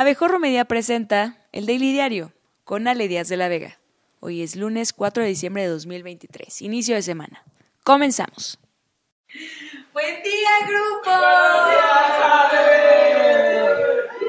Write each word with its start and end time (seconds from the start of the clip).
Abejorro 0.00 0.38
Media 0.38 0.64
presenta 0.64 1.36
el 1.52 1.66
Daily 1.66 1.92
Diario 1.92 2.32
con 2.64 2.88
Ale 2.88 3.06
Díaz 3.06 3.28
de 3.28 3.36
la 3.36 3.48
Vega. 3.48 3.78
Hoy 4.20 4.40
es 4.40 4.56
lunes 4.56 4.94
4 4.94 5.22
de 5.22 5.28
diciembre 5.28 5.64
de 5.64 5.68
2023, 5.68 6.62
inicio 6.62 6.94
de 6.94 7.02
semana. 7.02 7.44
Comenzamos. 7.84 8.58
Buen 9.92 10.22
día, 10.22 10.48
grupo. 10.66 11.10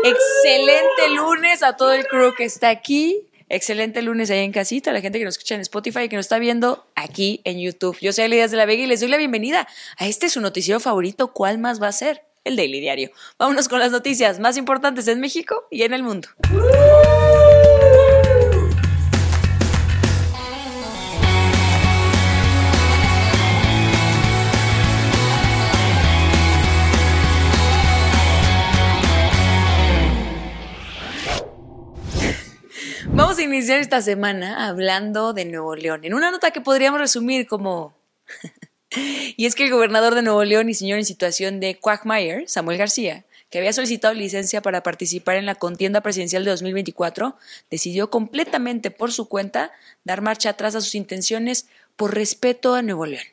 Excelente 0.03 1.09
lunes 1.15 1.63
a 1.63 1.77
todo 1.77 1.93
el 1.93 2.05
crew 2.05 2.33
que 2.35 2.43
está 2.43 2.67
aquí. 2.67 3.29
Excelente 3.47 4.01
lunes 4.01 4.29
ahí 4.29 4.39
en 4.39 4.51
casita, 4.51 4.89
a 4.89 4.93
la 4.93 4.99
gente 4.99 5.19
que 5.19 5.25
nos 5.25 5.35
escucha 5.35 5.55
en 5.55 5.61
Spotify 5.61 6.01
y 6.01 6.09
que 6.09 6.17
nos 6.17 6.25
está 6.25 6.37
viendo 6.37 6.85
aquí 6.95 7.39
en 7.45 7.61
YouTube. 7.61 7.97
Yo 8.01 8.11
soy 8.11 8.25
Ale 8.25 8.35
Díaz 8.35 8.51
de 8.51 8.57
la 8.57 8.65
Vega 8.65 8.83
y 8.83 8.87
les 8.87 8.99
doy 8.99 9.07
la 9.07 9.15
bienvenida 9.15 9.69
a 9.95 10.07
este 10.07 10.27
su 10.27 10.41
noticiero 10.41 10.81
favorito. 10.81 11.31
¿Cuál 11.31 11.59
más 11.59 11.81
va 11.81 11.87
a 11.87 11.93
ser? 11.93 12.25
El 12.43 12.55
Daily 12.55 12.79
Diario. 12.79 13.11
Vámonos 13.37 13.69
con 13.69 13.79
las 13.79 13.91
noticias 13.91 14.39
más 14.39 14.57
importantes 14.57 15.07
en 15.07 15.19
México 15.19 15.67
y 15.69 15.83
en 15.83 15.93
el 15.93 16.01
mundo. 16.01 16.29
Vamos 33.13 33.37
a 33.37 33.43
iniciar 33.43 33.79
esta 33.79 34.01
semana 34.01 34.67
hablando 34.67 35.33
de 35.33 35.45
Nuevo 35.45 35.75
León, 35.75 36.05
en 36.05 36.15
una 36.15 36.31
nota 36.31 36.49
que 36.49 36.61
podríamos 36.61 36.99
resumir 36.99 37.45
como... 37.45 38.00
y 38.95 39.45
es 39.45 39.55
que 39.55 39.65
el 39.65 39.71
gobernador 39.71 40.15
de 40.15 40.21
Nuevo 40.21 40.43
León 40.43 40.69
y 40.69 40.73
señor 40.73 40.99
en 40.99 41.05
situación 41.05 41.59
de 41.59 41.77
Quagmire, 41.77 42.47
Samuel 42.47 42.77
García, 42.77 43.25
que 43.49 43.57
había 43.57 43.73
solicitado 43.73 44.13
licencia 44.13 44.61
para 44.61 44.81
participar 44.81 45.35
en 45.35 45.45
la 45.45 45.55
contienda 45.55 46.01
presidencial 46.01 46.45
de 46.45 46.51
2024, 46.51 47.35
decidió 47.69 48.09
completamente 48.09 48.91
por 48.91 49.11
su 49.11 49.27
cuenta 49.27 49.71
dar 50.05 50.21
marcha 50.21 50.51
atrás 50.51 50.75
a 50.75 50.81
sus 50.81 50.95
intenciones 50.95 51.67
por 51.95 52.15
respeto 52.15 52.75
a 52.75 52.81
Nuevo 52.81 53.05
León. 53.05 53.25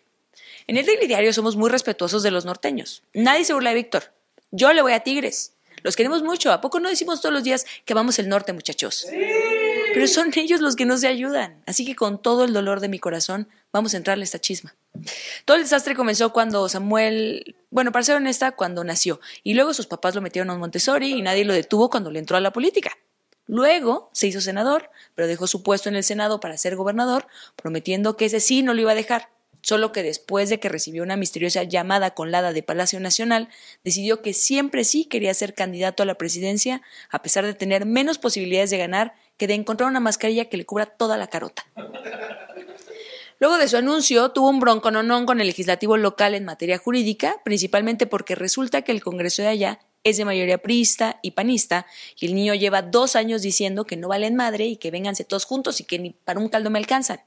En 0.67 0.77
el 0.77 0.85
Daily 0.85 1.07
Diario 1.07 1.33
somos 1.33 1.57
muy 1.57 1.71
respetuosos 1.71 2.23
de 2.23 2.31
los 2.31 2.45
norteños. 2.45 3.03
Nadie 3.15 3.45
se 3.45 3.55
burla 3.55 3.71
de 3.71 3.77
Víctor. 3.77 4.13
Yo 4.51 4.73
le 4.73 4.83
voy 4.83 4.93
a 4.93 5.01
Tigres. 5.01 5.55
Los 5.83 5.97
queremos 5.97 6.23
mucho. 6.23 6.53
¿A 6.53 6.61
poco 6.61 6.81
no 6.81 6.89
decimos 6.89 7.21
todos 7.21 7.33
los 7.33 7.45
días 7.45 7.65
que 7.85 7.95
vamos 7.95 8.19
el 8.19 8.29
norte, 8.29 8.53
muchachos? 8.53 9.07
Pero 9.95 10.07
son 10.09 10.31
ellos 10.37 10.61
los 10.61 10.77
que 10.77 10.85
no 10.85 10.99
se 10.99 11.07
ayudan. 11.07 11.63
Así 11.67 11.87
que 11.87 11.95
con 11.95 12.21
todo 12.21 12.45
el 12.45 12.53
dolor 12.53 12.81
de 12.81 12.89
mi 12.89 12.99
corazón, 12.99 13.49
vamos 13.73 13.95
a 13.95 13.97
entrarle 13.97 14.23
a 14.23 14.25
esta 14.25 14.41
chisma. 14.41 14.75
Todo 15.45 15.57
el 15.57 15.63
desastre 15.63 15.95
comenzó 15.95 16.33
cuando 16.33 16.69
Samuel, 16.69 17.57
bueno, 17.71 17.93
para 17.93 18.03
ser 18.03 18.17
honesta, 18.17 18.53
cuando 18.53 18.85
nació. 18.85 19.21
Y 19.43 19.55
luego 19.55 19.75
sus 19.75 19.87
papás 19.87 20.15
lo 20.15 20.21
metieron 20.21 20.51
a 20.51 20.57
Montessori 20.57 21.13
y 21.13 21.23
nadie 21.23 21.45
lo 21.45 21.53
detuvo 21.53 21.91
cuando 21.91 22.11
le 22.11 22.19
entró 22.19 22.37
a 22.37 22.41
la 22.41 22.53
política. 22.53 22.93
Luego 23.47 24.11
se 24.13 24.27
hizo 24.27 24.41
senador, 24.41 24.91
pero 25.15 25.27
dejó 25.27 25.47
su 25.47 25.63
puesto 25.63 25.89
en 25.89 25.97
el 25.97 26.05
Senado 26.05 26.39
para 26.39 26.59
ser 26.59 26.77
gobernador, 26.77 27.27
prometiendo 27.57 28.17
que 28.17 28.27
ese 28.27 28.41
sí 28.41 28.63
no 28.63 28.75
lo 28.75 28.83
iba 28.83 28.93
a 28.93 28.95
dejar. 28.95 29.31
Solo 29.63 29.91
que 29.91 30.03
después 30.03 30.51
de 30.51 30.61
que 30.61 30.69
recibió 30.69 31.03
una 31.03 31.17
misteriosa 31.17 31.63
llamada 31.65 32.13
con 32.13 32.31
Lada 32.31 32.53
de 32.53 32.63
Palacio 32.63 33.01
Nacional, 33.01 33.49
decidió 33.83 34.23
que 34.23 34.33
siempre 34.33 34.85
sí 34.85 35.07
quería 35.07 35.35
ser 35.35 35.55
candidato 35.55 36.03
a 36.03 36.07
la 36.07 36.15
presidencia, 36.15 36.83
a 37.11 37.23
pesar 37.23 37.45
de 37.45 37.55
tener 37.55 37.85
menos 37.87 38.19
posibilidades 38.19 38.71
de 38.71 38.79
ganar 38.79 39.15
que 39.37 39.47
de 39.47 39.55
encontrar 39.55 39.89
una 39.89 40.01
mascarilla 40.01 40.45
que 40.47 40.59
le 40.59 40.67
cubra 40.67 40.87
toda 40.87 41.17
la 41.17 41.29
carota. 41.29 41.67
Luego 43.41 43.59
de 43.59 43.69
su 43.69 43.77
anuncio, 43.77 44.31
tuvo 44.31 44.49
un 44.49 44.59
broncononón 44.59 45.25
con 45.25 45.41
el 45.41 45.47
legislativo 45.47 45.97
local 45.97 46.35
en 46.35 46.45
materia 46.45 46.77
jurídica, 46.77 47.37
principalmente 47.45 48.07
porque 48.09 48.35
resulta 48.35 48.83
que 48.83 48.91
el 48.91 49.03
Congreso 49.03 49.43
de 49.43 49.49
allá 49.49 49.79
es 50.03 50.17
de 50.17 50.25
mayoría 50.25 50.59
priista 50.59 51.21
y 51.23 51.33
panista, 51.33 51.87
y 52.19 52.27
el 52.27 52.35
niño 52.35 52.55
lleva 52.55 52.83
dos 52.83 53.15
años 53.15 53.43
diciendo 53.43 53.85
que 53.85 53.97
no 53.97 54.09
valen 54.09 54.35
madre 54.35 54.67
y 54.67 54.77
que 54.77 54.91
vénganse 54.91 55.25
todos 55.25 55.45
juntos 55.45 55.81
y 55.81 55.85
que 55.85 56.01
ni 56.01 56.11
para 56.11 56.41
un 56.41 56.49
caldo 56.49 56.71
me 56.71 56.81
alcanzan. 56.81 57.21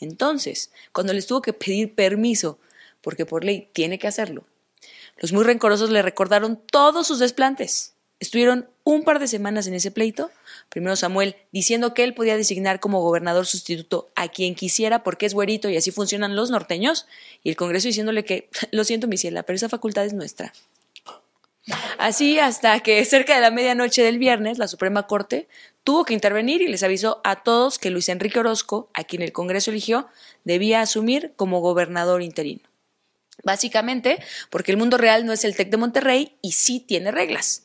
Entonces, 0.00 0.72
cuando 0.92 1.12
les 1.12 1.28
tuvo 1.28 1.40
que 1.40 1.52
pedir 1.52 1.94
permiso, 1.94 2.58
porque 3.00 3.24
por 3.24 3.44
ley 3.44 3.68
tiene 3.72 3.98
que 4.00 4.08
hacerlo, 4.08 4.44
los 5.18 5.32
muy 5.32 5.44
rencorosos 5.44 5.90
le 5.90 6.02
recordaron 6.02 6.60
todos 6.70 7.06
sus 7.06 7.20
desplantes. 7.20 7.93
Estuvieron 8.24 8.70
un 8.84 9.04
par 9.04 9.18
de 9.18 9.28
semanas 9.28 9.66
en 9.66 9.74
ese 9.74 9.90
pleito. 9.90 10.30
Primero 10.70 10.96
Samuel 10.96 11.36
diciendo 11.52 11.92
que 11.92 12.04
él 12.04 12.14
podía 12.14 12.38
designar 12.38 12.80
como 12.80 13.02
gobernador 13.02 13.44
sustituto 13.44 14.08
a 14.14 14.28
quien 14.28 14.54
quisiera 14.54 15.02
porque 15.02 15.26
es 15.26 15.34
güerito 15.34 15.68
y 15.68 15.76
así 15.76 15.90
funcionan 15.90 16.34
los 16.34 16.50
norteños. 16.50 17.06
Y 17.42 17.50
el 17.50 17.56
Congreso 17.56 17.86
diciéndole 17.86 18.24
que, 18.24 18.48
lo 18.70 18.82
siento, 18.84 19.08
mi 19.08 19.18
ciela, 19.18 19.42
pero 19.42 19.56
esa 19.56 19.68
facultad 19.68 20.06
es 20.06 20.14
nuestra. 20.14 20.54
Así 21.98 22.38
hasta 22.38 22.80
que 22.80 23.04
cerca 23.04 23.34
de 23.34 23.42
la 23.42 23.50
medianoche 23.50 24.02
del 24.02 24.18
viernes 24.18 24.56
la 24.56 24.68
Suprema 24.68 25.06
Corte 25.06 25.46
tuvo 25.82 26.06
que 26.06 26.14
intervenir 26.14 26.62
y 26.62 26.68
les 26.68 26.82
avisó 26.82 27.20
a 27.24 27.42
todos 27.42 27.78
que 27.78 27.90
Luis 27.90 28.08
Enrique 28.08 28.38
Orozco, 28.38 28.88
a 28.94 29.04
quien 29.04 29.20
el 29.20 29.32
Congreso 29.32 29.70
eligió, 29.70 30.08
debía 30.44 30.80
asumir 30.80 31.34
como 31.36 31.60
gobernador 31.60 32.22
interino. 32.22 32.62
Básicamente 33.42 34.18
porque 34.48 34.72
el 34.72 34.78
mundo 34.78 34.96
real 34.96 35.26
no 35.26 35.34
es 35.34 35.44
el 35.44 35.54
TEC 35.54 35.68
de 35.68 35.76
Monterrey 35.76 36.36
y 36.40 36.52
sí 36.52 36.80
tiene 36.80 37.10
reglas. 37.10 37.64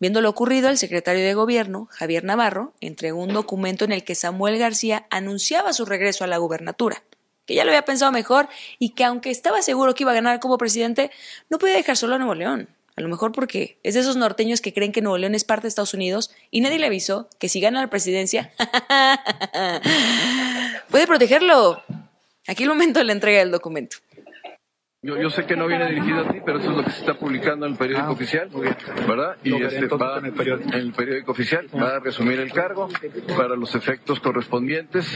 Viendo 0.00 0.22
lo 0.22 0.30
ocurrido, 0.30 0.70
el 0.70 0.78
secretario 0.78 1.22
de 1.22 1.34
Gobierno, 1.34 1.86
Javier 1.90 2.24
Navarro, 2.24 2.72
entregó 2.80 3.22
un 3.22 3.34
documento 3.34 3.84
en 3.84 3.92
el 3.92 4.02
que 4.02 4.14
Samuel 4.14 4.58
García 4.58 5.06
anunciaba 5.10 5.74
su 5.74 5.84
regreso 5.84 6.24
a 6.24 6.26
la 6.26 6.38
gubernatura, 6.38 7.02
que 7.44 7.54
ya 7.54 7.64
lo 7.64 7.70
había 7.70 7.84
pensado 7.84 8.10
mejor 8.10 8.48
y 8.78 8.94
que 8.94 9.04
aunque 9.04 9.30
estaba 9.30 9.60
seguro 9.60 9.94
que 9.94 10.04
iba 10.04 10.12
a 10.12 10.14
ganar 10.14 10.40
como 10.40 10.56
presidente, 10.56 11.10
no 11.50 11.58
podía 11.58 11.74
dejar 11.74 11.98
solo 11.98 12.14
a 12.14 12.18
Nuevo 12.18 12.34
León. 12.34 12.70
A 12.96 13.02
lo 13.02 13.08
mejor 13.08 13.32
porque 13.32 13.78
es 13.82 13.92
de 13.92 14.00
esos 14.00 14.16
norteños 14.16 14.62
que 14.62 14.72
creen 14.72 14.92
que 14.92 15.02
Nuevo 15.02 15.18
León 15.18 15.34
es 15.34 15.44
parte 15.44 15.62
de 15.62 15.68
Estados 15.68 15.92
Unidos 15.92 16.30
y 16.50 16.62
nadie 16.62 16.78
le 16.78 16.86
avisó 16.86 17.28
que 17.38 17.50
si 17.50 17.60
gana 17.60 17.82
la 17.82 17.90
presidencia 17.90 18.52
puede 20.90 21.06
protegerlo. 21.06 21.82
Aquí 22.46 22.62
el 22.62 22.70
momento 22.70 23.00
de 23.00 23.04
la 23.04 23.12
entrega 23.12 23.40
del 23.40 23.50
documento. 23.50 23.98
Yo, 25.02 25.16
yo 25.16 25.30
sé 25.30 25.46
que 25.46 25.56
no 25.56 25.66
viene 25.66 25.86
dirigido 25.88 26.20
a 26.20 26.28
ti, 26.30 26.40
pero 26.44 26.58
eso 26.58 26.72
es 26.72 26.76
lo 26.76 26.84
que 26.84 26.90
se 26.90 27.00
está 27.00 27.14
publicando 27.14 27.64
en 27.64 27.72
el 27.72 27.78
periódico 27.78 28.08
Ah, 28.08 28.12
oficial. 28.12 28.50
¿verdad? 29.08 29.34
Y 29.42 29.54
este 29.54 29.86
va 29.86 30.18
en 30.18 30.26
el 30.26 30.32
periódico. 30.32 30.68
en 30.68 30.74
el 30.78 30.92
periódico 30.92 31.32
oficial, 31.32 31.66
va 31.74 31.96
a 31.96 32.00
resumir 32.00 32.38
el 32.38 32.52
cargo 32.52 32.86
para 33.34 33.56
los 33.56 33.74
efectos 33.74 34.20
correspondientes. 34.20 35.06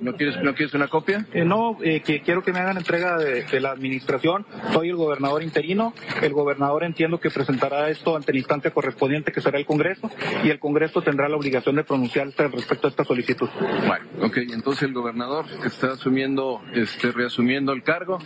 ¿No 0.00 0.14
quieres, 0.14 0.42
no 0.42 0.54
quieres 0.54 0.72
una 0.72 0.88
copia? 0.88 1.26
Eh, 1.34 1.44
no, 1.44 1.76
eh, 1.82 2.00
que 2.00 2.22
quiero 2.22 2.42
que 2.42 2.54
me 2.54 2.60
hagan 2.60 2.78
entrega 2.78 3.18
de, 3.18 3.44
de 3.44 3.60
la 3.60 3.72
administración. 3.72 4.46
Soy 4.72 4.88
el 4.88 4.96
gobernador 4.96 5.42
interino. 5.42 5.92
El 6.22 6.32
gobernador 6.32 6.82
entiendo 6.82 7.20
que 7.20 7.28
presentará 7.28 7.90
esto 7.90 8.16
ante 8.16 8.32
la 8.32 8.38
instancia 8.38 8.70
correspondiente, 8.70 9.30
que 9.30 9.42
será 9.42 9.58
el 9.58 9.66
Congreso, 9.66 10.10
y 10.42 10.48
el 10.48 10.58
Congreso 10.58 11.02
tendrá 11.02 11.28
la 11.28 11.36
obligación 11.36 11.76
de 11.76 11.84
pronunciarse 11.84 12.48
respecto 12.48 12.86
a 12.86 12.90
esta 12.90 13.04
solicitud. 13.04 13.50
Bueno, 13.86 14.06
ok, 14.22 14.38
entonces 14.54 14.84
el 14.84 14.94
gobernador 14.94 15.44
está 15.66 15.92
asumiendo, 15.92 16.62
este, 16.72 17.12
reasumiendo 17.12 17.72
el 17.74 17.82
cargo. 17.82 18.18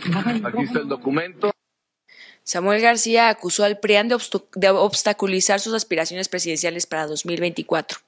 Aquí 0.45 0.63
está 0.63 0.79
el 0.79 0.87
documento. 0.87 1.08
Samuel 2.49 2.81
García 2.81 3.29
acusó 3.29 3.63
al 3.63 3.77
PRIAN 3.77 4.07
de, 4.07 4.69
obstaculizar 4.69 5.59
sus 5.59 5.75
aspiraciones 5.75 6.29
presidenciales 6.29 6.87
para 6.87 7.05
2024. 7.05 7.99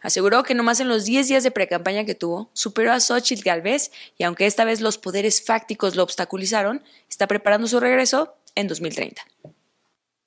Aseguró 0.00 0.42
que 0.42 0.54
nomás 0.54 0.80
en 0.80 0.88
los 0.88 1.04
10 1.04 1.28
días 1.28 1.42
de 1.44 1.50
precampaña 1.50 2.06
que 2.06 2.14
tuvo, 2.14 2.48
superó 2.54 2.92
a 2.92 3.00
Xochitl 3.00 3.44
Galvez 3.44 3.92
y 4.16 4.24
aunque 4.24 4.46
esta 4.46 4.64
vez 4.64 4.80
los 4.80 4.96
poderes 4.96 5.44
fácticos 5.44 5.96
lo 5.96 6.02
obstaculizaron, 6.02 6.82
está 7.10 7.26
preparando 7.26 7.66
su 7.66 7.78
regreso 7.78 8.34
en 8.54 8.68
2030. 8.68 9.20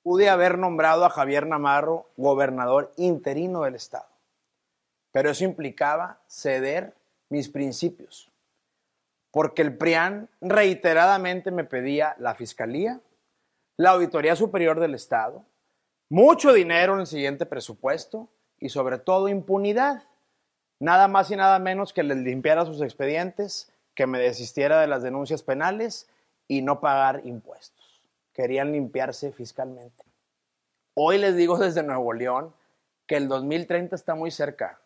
pude 0.04 0.28
haber 0.28 0.56
nombrado 0.56 1.04
a 1.04 1.10
Javier 1.10 1.44
Namarro 1.46 2.10
gobernador 2.16 2.92
interino 2.96 3.62
del 3.62 3.74
estado, 3.74 4.06
pero 5.10 5.30
eso 5.30 5.42
implicaba 5.42 6.20
ceder 6.28 6.94
mis 7.28 7.48
principios, 7.48 8.30
porque 9.34 9.62
el 9.62 9.76
PRIAN 9.76 10.28
reiteradamente 10.40 11.50
me 11.50 11.64
pedía 11.64 12.14
la 12.20 12.36
fiscalía, 12.36 13.00
la 13.76 13.90
Auditoría 13.90 14.36
Superior 14.36 14.78
del 14.78 14.94
Estado, 14.94 15.44
mucho 16.08 16.52
dinero 16.52 16.94
en 16.94 17.00
el 17.00 17.08
siguiente 17.08 17.44
presupuesto 17.44 18.28
y 18.60 18.68
sobre 18.68 18.98
todo 18.98 19.28
impunidad. 19.28 20.04
Nada 20.78 21.08
más 21.08 21.32
y 21.32 21.36
nada 21.36 21.58
menos 21.58 21.92
que 21.92 22.04
les 22.04 22.18
limpiara 22.18 22.64
sus 22.64 22.80
expedientes, 22.80 23.72
que 23.96 24.06
me 24.06 24.20
desistiera 24.20 24.80
de 24.80 24.86
las 24.86 25.02
denuncias 25.02 25.42
penales 25.42 26.08
y 26.46 26.62
no 26.62 26.78
pagar 26.78 27.22
impuestos. 27.24 28.02
Querían 28.34 28.70
limpiarse 28.70 29.32
fiscalmente. 29.32 30.04
Hoy 30.94 31.18
les 31.18 31.34
digo 31.34 31.58
desde 31.58 31.82
Nuevo 31.82 32.12
León 32.12 32.54
que 33.08 33.16
el 33.16 33.26
2030 33.26 33.96
está 33.96 34.14
muy 34.14 34.30
cerca. 34.30 34.78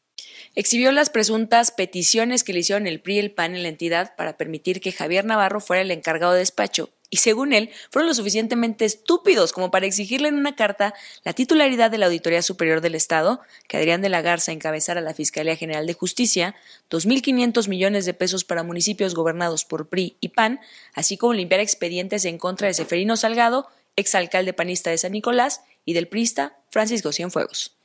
Exhibió 0.54 0.92
las 0.92 1.10
presuntas 1.10 1.70
peticiones 1.70 2.44
que 2.44 2.52
le 2.52 2.60
hicieron 2.60 2.86
el 2.86 3.00
PRI 3.00 3.16
y 3.16 3.18
el 3.18 3.30
PAN 3.30 3.54
en 3.54 3.62
la 3.62 3.68
entidad 3.68 4.16
para 4.16 4.36
permitir 4.36 4.80
que 4.80 4.92
Javier 4.92 5.24
Navarro 5.24 5.60
fuera 5.60 5.82
el 5.82 5.90
encargado 5.90 6.32
de 6.32 6.40
despacho 6.40 6.90
y 7.10 7.18
según 7.18 7.52
él 7.52 7.70
fueron 7.90 8.08
lo 8.08 8.14
suficientemente 8.14 8.84
estúpidos 8.84 9.52
como 9.52 9.70
para 9.70 9.86
exigirle 9.86 10.28
en 10.28 10.36
una 10.36 10.56
carta 10.56 10.94
la 11.24 11.32
titularidad 11.32 11.90
de 11.90 11.98
la 11.98 12.06
Auditoría 12.06 12.42
Superior 12.42 12.80
del 12.80 12.94
Estado, 12.94 13.40
que 13.66 13.78
Adrián 13.78 14.02
de 14.02 14.08
la 14.08 14.20
Garza 14.20 14.52
encabezara 14.52 15.00
la 15.00 15.14
Fiscalía 15.14 15.56
General 15.56 15.86
de 15.86 15.94
Justicia, 15.94 16.54
2.500 16.90 17.68
millones 17.68 18.04
de 18.04 18.14
pesos 18.14 18.44
para 18.44 18.62
municipios 18.62 19.14
gobernados 19.14 19.64
por 19.64 19.88
PRI 19.88 20.16
y 20.20 20.30
PAN, 20.30 20.60
así 20.94 21.16
como 21.16 21.32
limpiar 21.32 21.60
expedientes 21.60 22.24
en 22.24 22.38
contra 22.38 22.68
de 22.68 22.74
Seferino 22.74 23.16
Salgado, 23.16 23.68
exalcalde 23.96 24.52
panista 24.52 24.90
de 24.90 24.98
San 24.98 25.12
Nicolás, 25.12 25.62
y 25.84 25.94
del 25.94 26.06
prista 26.06 26.58
Francisco 26.68 27.12
Cienfuegos. 27.12 27.77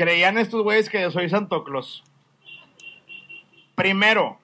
Creían 0.00 0.38
estos 0.38 0.62
güeyes 0.62 0.88
que 0.88 0.98
yo 0.98 1.10
soy 1.10 1.28
Santo 1.28 1.62
Claus. 1.62 2.02
Primero, 3.74 4.38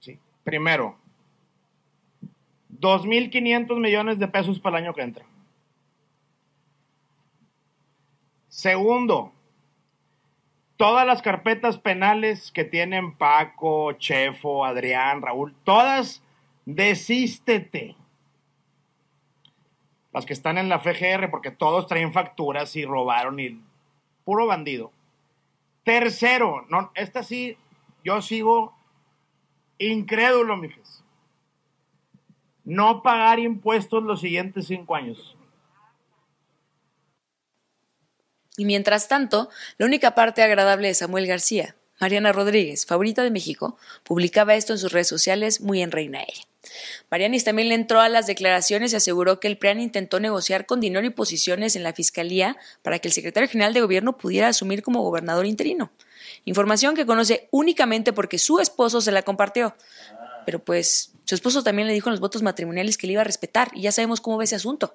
sí, 0.00 0.18
primero, 0.44 0.98
2.500 2.78 3.80
millones 3.80 4.18
de 4.18 4.28
pesos 4.28 4.60
para 4.60 4.76
el 4.76 4.84
año 4.84 4.94
que 4.94 5.00
entra. 5.00 5.24
Segundo, 8.50 9.32
todas 10.76 11.06
las 11.06 11.22
carpetas 11.22 11.78
penales 11.78 12.52
que 12.52 12.64
tienen 12.64 13.16
Paco, 13.16 13.92
Chefo, 13.92 14.66
Adrián, 14.66 15.22
Raúl, 15.22 15.54
todas 15.64 16.22
desístete. 16.66 17.96
Las 20.12 20.26
que 20.26 20.34
están 20.34 20.58
en 20.58 20.68
la 20.68 20.80
FGR, 20.80 21.30
porque 21.30 21.50
todos 21.50 21.86
traen 21.86 22.12
facturas 22.12 22.76
y 22.76 22.84
robaron 22.84 23.40
y 23.40 23.58
puro 24.30 24.46
bandido. 24.46 24.92
Tercero, 25.82 26.64
no, 26.68 26.92
esta 26.94 27.24
sí, 27.24 27.56
yo 28.04 28.22
sigo 28.22 28.72
incrédulo, 29.76 30.56
mijes. 30.56 31.02
No 32.62 33.02
pagar 33.02 33.40
impuestos 33.40 34.04
los 34.04 34.20
siguientes 34.20 34.68
cinco 34.68 34.94
años. 34.94 35.36
Y 38.56 38.66
mientras 38.66 39.08
tanto, 39.08 39.48
la 39.78 39.86
única 39.86 40.14
parte 40.14 40.44
agradable 40.44 40.86
de 40.86 40.94
Samuel 40.94 41.26
García, 41.26 41.74
Mariana 42.00 42.30
Rodríguez, 42.30 42.86
favorita 42.86 43.24
de 43.24 43.32
México, 43.32 43.78
publicaba 44.04 44.54
esto 44.54 44.74
en 44.74 44.78
sus 44.78 44.92
redes 44.92 45.08
sociales 45.08 45.60
muy 45.60 45.82
en 45.82 45.90
reina 45.90 46.22
ella. 46.22 46.49
Marianis 47.10 47.44
también 47.44 47.68
le 47.68 47.74
entró 47.74 48.00
a 48.00 48.08
las 48.08 48.26
declaraciones 48.26 48.92
y 48.92 48.96
aseguró 48.96 49.40
que 49.40 49.48
el 49.48 49.58
PRIAN 49.58 49.80
intentó 49.80 50.20
negociar 50.20 50.66
con 50.66 50.80
dinero 50.80 51.06
y 51.06 51.10
posiciones 51.10 51.76
en 51.76 51.82
la 51.82 51.92
Fiscalía 51.92 52.56
para 52.82 52.98
que 52.98 53.08
el 53.08 53.14
secretario 53.14 53.48
general 53.48 53.74
de 53.74 53.80
Gobierno 53.80 54.18
pudiera 54.18 54.48
asumir 54.48 54.82
como 54.82 55.02
gobernador 55.02 55.46
interino. 55.46 55.90
Información 56.44 56.94
que 56.94 57.06
conoce 57.06 57.48
únicamente 57.50 58.12
porque 58.12 58.38
su 58.38 58.60
esposo 58.60 59.00
se 59.00 59.12
la 59.12 59.22
compartió. 59.22 59.74
Pero 60.46 60.58
pues 60.58 61.12
su 61.24 61.34
esposo 61.34 61.62
también 61.62 61.88
le 61.88 61.94
dijo 61.94 62.08
en 62.08 62.12
los 62.12 62.20
votos 62.20 62.42
matrimoniales 62.42 62.96
que 62.96 63.06
le 63.06 63.14
iba 63.14 63.22
a 63.22 63.24
respetar 63.24 63.70
y 63.74 63.82
ya 63.82 63.92
sabemos 63.92 64.20
cómo 64.20 64.36
ve 64.36 64.44
ese 64.44 64.56
asunto. 64.56 64.94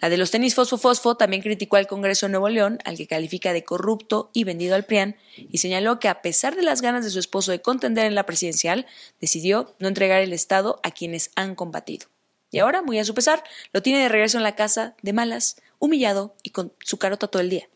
La 0.00 0.08
de 0.08 0.16
los 0.16 0.30
tenis 0.30 0.54
Fosfo 0.54 0.78
Fosfo 0.78 1.16
también 1.16 1.42
criticó 1.42 1.76
al 1.76 1.86
Congreso 1.86 2.26
de 2.26 2.30
Nuevo 2.30 2.48
León, 2.48 2.78
al 2.84 2.96
que 2.96 3.06
califica 3.06 3.52
de 3.52 3.64
corrupto 3.64 4.30
y 4.32 4.44
vendido 4.44 4.74
al 4.74 4.84
PRIAN, 4.84 5.16
y 5.36 5.58
señaló 5.58 6.00
que 6.00 6.08
a 6.08 6.22
pesar 6.22 6.56
de 6.56 6.62
las 6.62 6.82
ganas 6.82 7.04
de 7.04 7.10
su 7.10 7.18
esposo 7.18 7.52
de 7.52 7.62
contender 7.62 8.06
en 8.06 8.14
la 8.14 8.26
presidencial, 8.26 8.86
decidió 9.20 9.74
no 9.78 9.88
entregar 9.88 10.20
el 10.20 10.32
Estado 10.32 10.80
a 10.82 10.90
quienes 10.90 11.30
han 11.36 11.54
combatido. 11.54 12.08
Y 12.50 12.58
ahora, 12.58 12.82
muy 12.82 12.98
a 12.98 13.04
su 13.04 13.14
pesar, 13.14 13.44
lo 13.72 13.82
tiene 13.82 14.00
de 14.00 14.08
regreso 14.08 14.36
en 14.36 14.44
la 14.44 14.56
casa, 14.56 14.94
de 15.02 15.12
malas, 15.12 15.56
humillado 15.78 16.34
y 16.42 16.50
con 16.50 16.72
su 16.80 16.98
carota 16.98 17.28
todo 17.28 17.40
el 17.40 17.50
día. 17.50 17.68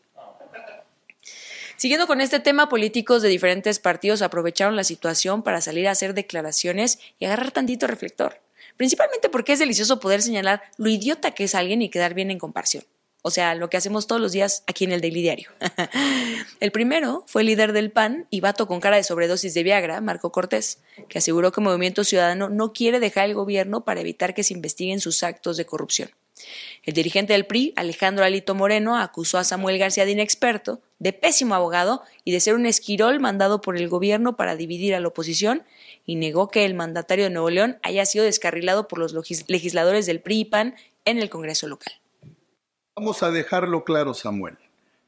Siguiendo 1.77 2.07
con 2.07 2.21
este 2.21 2.39
tema, 2.39 2.69
políticos 2.69 3.21
de 3.21 3.29
diferentes 3.29 3.79
partidos 3.79 4.21
aprovecharon 4.21 4.75
la 4.75 4.83
situación 4.83 5.43
para 5.43 5.61
salir 5.61 5.87
a 5.87 5.91
hacer 5.91 6.13
declaraciones 6.13 6.99
y 7.19 7.25
agarrar 7.25 7.51
tantito 7.51 7.87
reflector 7.87 8.41
principalmente 8.77 9.29
porque 9.29 9.53
es 9.53 9.59
delicioso 9.59 9.99
poder 9.99 10.21
señalar 10.21 10.61
lo 10.77 10.89
idiota 10.89 11.31
que 11.31 11.43
es 11.43 11.55
alguien 11.55 11.81
y 11.81 11.89
quedar 11.89 12.13
bien 12.13 12.31
en 12.31 12.39
comparación. 12.39 12.83
O 13.23 13.31
sea, 13.31 13.55
lo 13.55 13.69
que 13.69 13.75
hacemos 13.75 14.07
todos 14.07 14.21
los 14.21 14.31
días 14.31 14.63
aquí 14.67 14.85
en 14.85 14.93
el 14.93 15.01
Daily 15.01 15.21
Diario. 15.21 15.49
el 16.61 16.71
primero 16.71 17.23
fue 17.27 17.41
el 17.41 17.47
líder 17.47 17.73
del 17.73 17.91
PAN 17.91 18.25
y 18.29 18.39
vato 18.39 18.67
con 18.67 18.79
cara 18.79 18.95
de 18.95 19.03
sobredosis 19.03 19.53
de 19.53 19.63
Viagra, 19.63 19.99
Marco 19.99 20.31
Cortés, 20.31 20.79
que 21.09 21.17
aseguró 21.17 21.51
que 21.51 21.59
Movimiento 21.59 22.05
Ciudadano 22.05 22.47
no 22.47 22.71
quiere 22.71 23.01
dejar 23.01 23.25
el 23.25 23.33
gobierno 23.33 23.83
para 23.83 23.99
evitar 23.99 24.33
que 24.33 24.43
se 24.43 24.53
investiguen 24.53 25.01
sus 25.01 25.23
actos 25.23 25.57
de 25.57 25.65
corrupción. 25.65 26.09
El 26.83 26.93
dirigente 26.93 27.33
del 27.33 27.45
PRI, 27.45 27.73
Alejandro 27.75 28.23
Alito 28.23 28.55
Moreno, 28.55 28.97
acusó 28.97 29.39
a 29.39 29.43
Samuel 29.43 29.77
García 29.77 30.05
de 30.05 30.11
inexperto, 30.11 30.81
de 30.99 31.11
pésimo 31.11 31.55
abogado 31.55 32.03
y 32.23 32.31
de 32.31 32.39
ser 32.39 32.53
un 32.53 32.65
esquirol 32.65 33.19
mandado 33.19 33.59
por 33.59 33.75
el 33.75 33.89
gobierno 33.89 34.37
para 34.37 34.55
dividir 34.55 34.95
a 34.95 34.99
la 34.99 35.07
oposición 35.07 35.63
y 36.07 36.15
negó 36.15 36.47
que 36.47 36.65
el 36.65 36.73
mandatario 36.73 37.25
de 37.25 37.29
Nuevo 37.29 37.51
León 37.51 37.77
haya 37.83 38.05
sido 38.05 38.25
descarrilado 38.25 38.87
por 38.87 38.97
los 38.97 39.13
legisladores 39.47 40.07
del 40.07 40.21
PRI 40.21 40.39
y 40.39 40.45
PAN 40.45 40.75
en 41.05 41.19
el 41.19 41.29
Congreso 41.29 41.67
local. 41.67 41.93
Vamos 42.95 43.21
a 43.21 43.29
dejarlo 43.29 43.83
claro, 43.83 44.15
Samuel. 44.15 44.57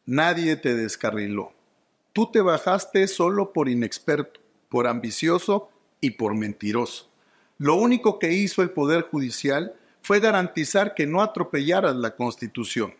Nadie 0.06 0.58
te 0.58 0.76
descarriló. 0.76 1.54
Tú 2.14 2.30
te 2.32 2.42
bajaste 2.42 3.08
solo 3.08 3.54
por 3.54 3.70
inexperto, 3.70 4.42
por 4.68 4.88
ambicioso 4.88 5.70
y 6.02 6.12
por 6.12 6.36
mentiroso. 6.36 7.08
Lo 7.58 7.76
único 7.76 8.20
que 8.20 8.34
hizo 8.34 8.62
el 8.62 8.72
Poder 8.72 9.04
Judicial 9.04 9.74
fue 10.02 10.20
garantizar 10.20 10.96
que 10.96 11.08
no 11.08 11.22
atropellaras 11.22 11.96
la 11.96 12.16
Constitución. 12.16 12.94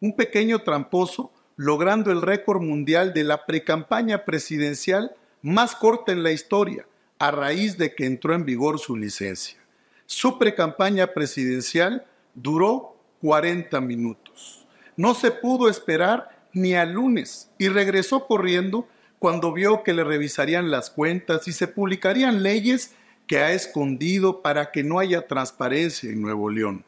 Un 0.00 0.16
pequeño 0.16 0.60
tramposo 0.62 1.30
logrando 1.56 2.10
el 2.10 2.22
récord 2.22 2.62
mundial 2.62 3.12
de 3.12 3.24
la 3.24 3.44
precampaña 3.44 4.24
presidencial 4.24 5.14
más 5.42 5.76
corta 5.76 6.12
en 6.12 6.22
la 6.22 6.32
historia, 6.32 6.86
a 7.26 7.30
raíz 7.30 7.78
de 7.78 7.94
que 7.94 8.04
entró 8.04 8.34
en 8.34 8.44
vigor 8.44 8.78
su 8.78 8.96
licencia. 8.96 9.56
Su 10.04 10.38
precampaña 10.38 11.14
presidencial 11.14 12.04
duró 12.34 12.98
40 13.22 13.80
minutos. 13.80 14.66
No 14.96 15.14
se 15.14 15.30
pudo 15.30 15.70
esperar 15.70 16.46
ni 16.52 16.74
al 16.74 16.92
lunes 16.92 17.50
y 17.58 17.68
regresó 17.68 18.26
corriendo 18.26 18.86
cuando 19.18 19.54
vio 19.54 19.82
que 19.82 19.94
le 19.94 20.04
revisarían 20.04 20.70
las 20.70 20.90
cuentas 20.90 21.48
y 21.48 21.52
se 21.52 21.66
publicarían 21.66 22.42
leyes 22.42 22.92
que 23.26 23.38
ha 23.38 23.52
escondido 23.52 24.42
para 24.42 24.70
que 24.70 24.84
no 24.84 24.98
haya 24.98 25.26
transparencia 25.26 26.10
en 26.10 26.20
Nuevo 26.20 26.50
León. 26.50 26.84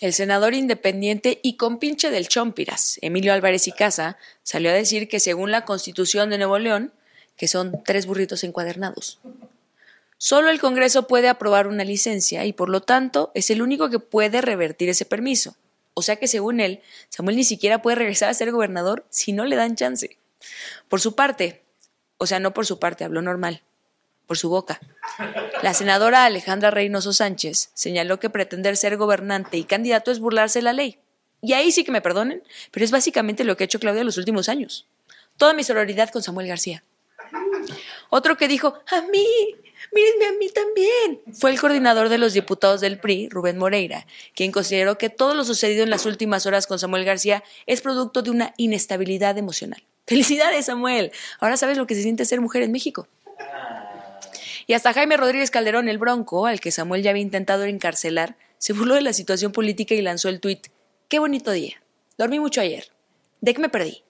El 0.00 0.14
senador 0.14 0.54
independiente 0.54 1.38
y 1.42 1.58
compinche 1.58 2.10
del 2.10 2.28
Chompiras, 2.28 2.98
Emilio 3.02 3.34
Álvarez 3.34 3.68
y 3.68 3.72
Casa, 3.72 4.16
salió 4.42 4.70
a 4.70 4.74
decir 4.74 5.06
que 5.06 5.20
según 5.20 5.50
la 5.50 5.66
Constitución 5.66 6.30
de 6.30 6.38
Nuevo 6.38 6.58
León, 6.58 6.94
que 7.36 7.48
son 7.48 7.82
tres 7.84 8.06
burritos 8.06 8.44
encuadernados. 8.44 9.20
Solo 10.18 10.50
el 10.50 10.60
Congreso 10.60 11.08
puede 11.08 11.28
aprobar 11.28 11.66
una 11.66 11.84
licencia 11.84 12.44
y 12.44 12.52
por 12.52 12.68
lo 12.68 12.80
tanto 12.80 13.32
es 13.34 13.50
el 13.50 13.60
único 13.60 13.90
que 13.90 13.98
puede 13.98 14.40
revertir 14.40 14.88
ese 14.88 15.04
permiso. 15.04 15.56
O 15.94 16.02
sea 16.02 16.16
que 16.16 16.28
según 16.28 16.60
él, 16.60 16.80
Samuel 17.08 17.36
ni 17.36 17.44
siquiera 17.44 17.82
puede 17.82 17.96
regresar 17.96 18.30
a 18.30 18.34
ser 18.34 18.52
gobernador 18.52 19.04
si 19.10 19.32
no 19.32 19.44
le 19.44 19.56
dan 19.56 19.74
chance. 19.74 20.16
Por 20.88 21.00
su 21.00 21.14
parte, 21.14 21.62
o 22.18 22.26
sea, 22.26 22.38
no 22.38 22.54
por 22.54 22.66
su 22.66 22.78
parte, 22.78 23.04
habló 23.04 23.20
normal, 23.20 23.62
por 24.26 24.38
su 24.38 24.48
boca. 24.48 24.80
La 25.62 25.74
senadora 25.74 26.24
Alejandra 26.24 26.70
Reynoso 26.70 27.12
Sánchez 27.12 27.70
señaló 27.74 28.20
que 28.20 28.30
pretender 28.30 28.76
ser 28.76 28.96
gobernante 28.96 29.56
y 29.56 29.64
candidato 29.64 30.10
es 30.10 30.20
burlarse 30.20 30.60
de 30.60 30.62
la 30.62 30.72
ley. 30.72 30.98
Y 31.40 31.54
ahí 31.54 31.72
sí 31.72 31.82
que 31.82 31.90
me 31.90 32.00
perdonen, 32.00 32.44
pero 32.70 32.84
es 32.84 32.92
básicamente 32.92 33.42
lo 33.42 33.56
que 33.56 33.64
ha 33.64 33.66
hecho 33.66 33.80
Claudia 33.80 34.00
en 34.00 34.06
los 34.06 34.18
últimos 34.18 34.48
años. 34.48 34.86
Toda 35.36 35.52
mi 35.52 35.64
sororidad 35.64 36.10
con 36.10 36.22
Samuel 36.22 36.46
García. 36.46 36.84
Otro 38.10 38.36
que 38.36 38.48
dijo, 38.48 38.74
a 38.90 39.02
mí, 39.02 39.26
mírenme 39.92 40.26
a 40.26 40.32
mí 40.38 40.48
también, 40.50 41.20
fue 41.32 41.50
el 41.50 41.60
coordinador 41.60 42.08
de 42.08 42.18
los 42.18 42.32
diputados 42.32 42.80
del 42.80 42.98
PRI, 42.98 43.28
Rubén 43.28 43.58
Moreira, 43.58 44.06
quien 44.34 44.52
consideró 44.52 44.98
que 44.98 45.08
todo 45.08 45.34
lo 45.34 45.44
sucedido 45.44 45.82
en 45.82 45.90
las 45.90 46.06
últimas 46.06 46.46
horas 46.46 46.66
con 46.66 46.78
Samuel 46.78 47.04
García 47.04 47.42
es 47.66 47.80
producto 47.80 48.22
de 48.22 48.30
una 48.30 48.54
inestabilidad 48.56 49.38
emocional. 49.38 49.82
Felicidades, 50.06 50.66
Samuel. 50.66 51.12
Ahora 51.40 51.56
sabes 51.56 51.78
lo 51.78 51.86
que 51.86 51.94
se 51.94 52.02
siente 52.02 52.24
ser 52.24 52.40
mujer 52.40 52.62
en 52.62 52.72
México. 52.72 53.06
Y 54.66 54.74
hasta 54.74 54.92
Jaime 54.92 55.16
Rodríguez 55.16 55.50
Calderón, 55.50 55.88
el 55.88 55.98
bronco, 55.98 56.46
al 56.46 56.60
que 56.60 56.70
Samuel 56.70 57.02
ya 57.02 57.10
había 57.10 57.22
intentado 57.22 57.64
encarcelar, 57.64 58.36
se 58.58 58.72
burló 58.72 58.94
de 58.94 59.02
la 59.02 59.12
situación 59.12 59.52
política 59.52 59.94
y 59.94 60.02
lanzó 60.02 60.28
el 60.28 60.40
tuit. 60.40 60.68
Qué 61.08 61.18
bonito 61.18 61.50
día. 61.50 61.82
Dormí 62.16 62.38
mucho 62.38 62.60
ayer. 62.60 62.88
¿De 63.40 63.54
qué 63.54 63.60
me 63.60 63.68
perdí? 63.68 64.02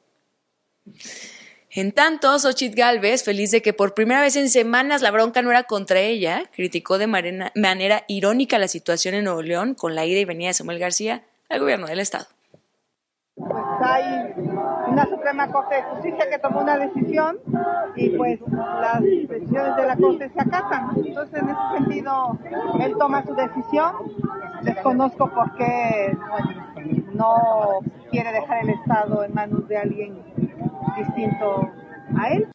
En 1.75 1.93
tanto, 1.93 2.39
Xochitl 2.39 2.77
Galvez, 2.77 3.25
feliz 3.25 3.51
de 3.51 3.63
que 3.63 3.73
por 3.73 3.95
primera 3.95 4.21
vez 4.21 4.37
en 4.37 4.51
semanas 4.51 5.01
la 5.01 5.11
bronca 5.11 5.41
no 5.41 5.51
era 5.51 5.63
contra 5.63 6.01
ella, 6.01 6.43
criticó 6.55 6.99
de 6.99 7.07
manera 7.07 8.03
irónica 8.09 8.59
la 8.59 8.69
situación 8.69 9.15
en 9.15 9.25
Nuevo 9.25 9.41
León 9.41 9.75
con 9.75 9.95
la 9.95 10.05
ida 10.05 10.21
y 10.21 10.27
venida 10.27 10.49
de 10.49 10.55
Samuel 10.55 10.79
García 10.79 11.23
al 11.49 11.61
gobierno 11.61 11.87
del 11.87 12.01
Estado. 12.01 12.27
Pues 13.35 13.65
hay 13.81 14.35
una 14.87 15.07
Suprema 15.07 15.51
Corte 15.51 15.77
de 15.77 15.83
Justicia 15.85 16.29
que 16.29 16.39
tomó 16.39 16.61
una 16.61 16.77
decisión 16.77 17.39
y 17.97 18.11
pues 18.11 18.39
las 18.51 19.01
decisiones 19.01 19.77
de 19.77 19.87
la 19.87 19.97
Corte 19.97 20.29
se 20.29 20.41
acatan. 20.41 20.91
Entonces, 21.03 21.43
en 21.43 21.49
ese 21.49 21.79
sentido, 21.79 22.39
él 22.81 22.95
toma 22.99 23.25
su 23.25 23.35
decisión. 23.35 23.95
Desconozco 24.61 25.31
por 25.33 25.57
qué 25.57 26.15
no 27.15 27.81
quiere 28.11 28.31
dejar 28.31 28.65
el 28.65 28.71
Estado 28.71 29.25
en 29.25 29.33
manos 29.33 29.67
de 29.69 29.79
alguien 29.79 30.52
distinto 30.97 31.73
a 32.17 32.29
él. 32.29 32.49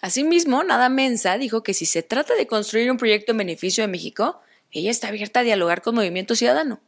Asimismo, 0.00 0.64
Nada 0.64 0.88
Mensa 0.88 1.36
dijo 1.36 1.62
que 1.62 1.74
si 1.74 1.86
se 1.86 2.02
trata 2.02 2.34
de 2.34 2.46
construir 2.46 2.90
un 2.90 2.96
proyecto 2.96 3.32
en 3.32 3.38
beneficio 3.38 3.82
de 3.82 3.88
México, 3.88 4.40
ella 4.72 4.90
está 4.90 5.08
abierta 5.08 5.40
a 5.40 5.42
dialogar 5.42 5.82
con 5.82 5.94
Movimiento 5.94 6.34
Ciudadano. 6.34 6.80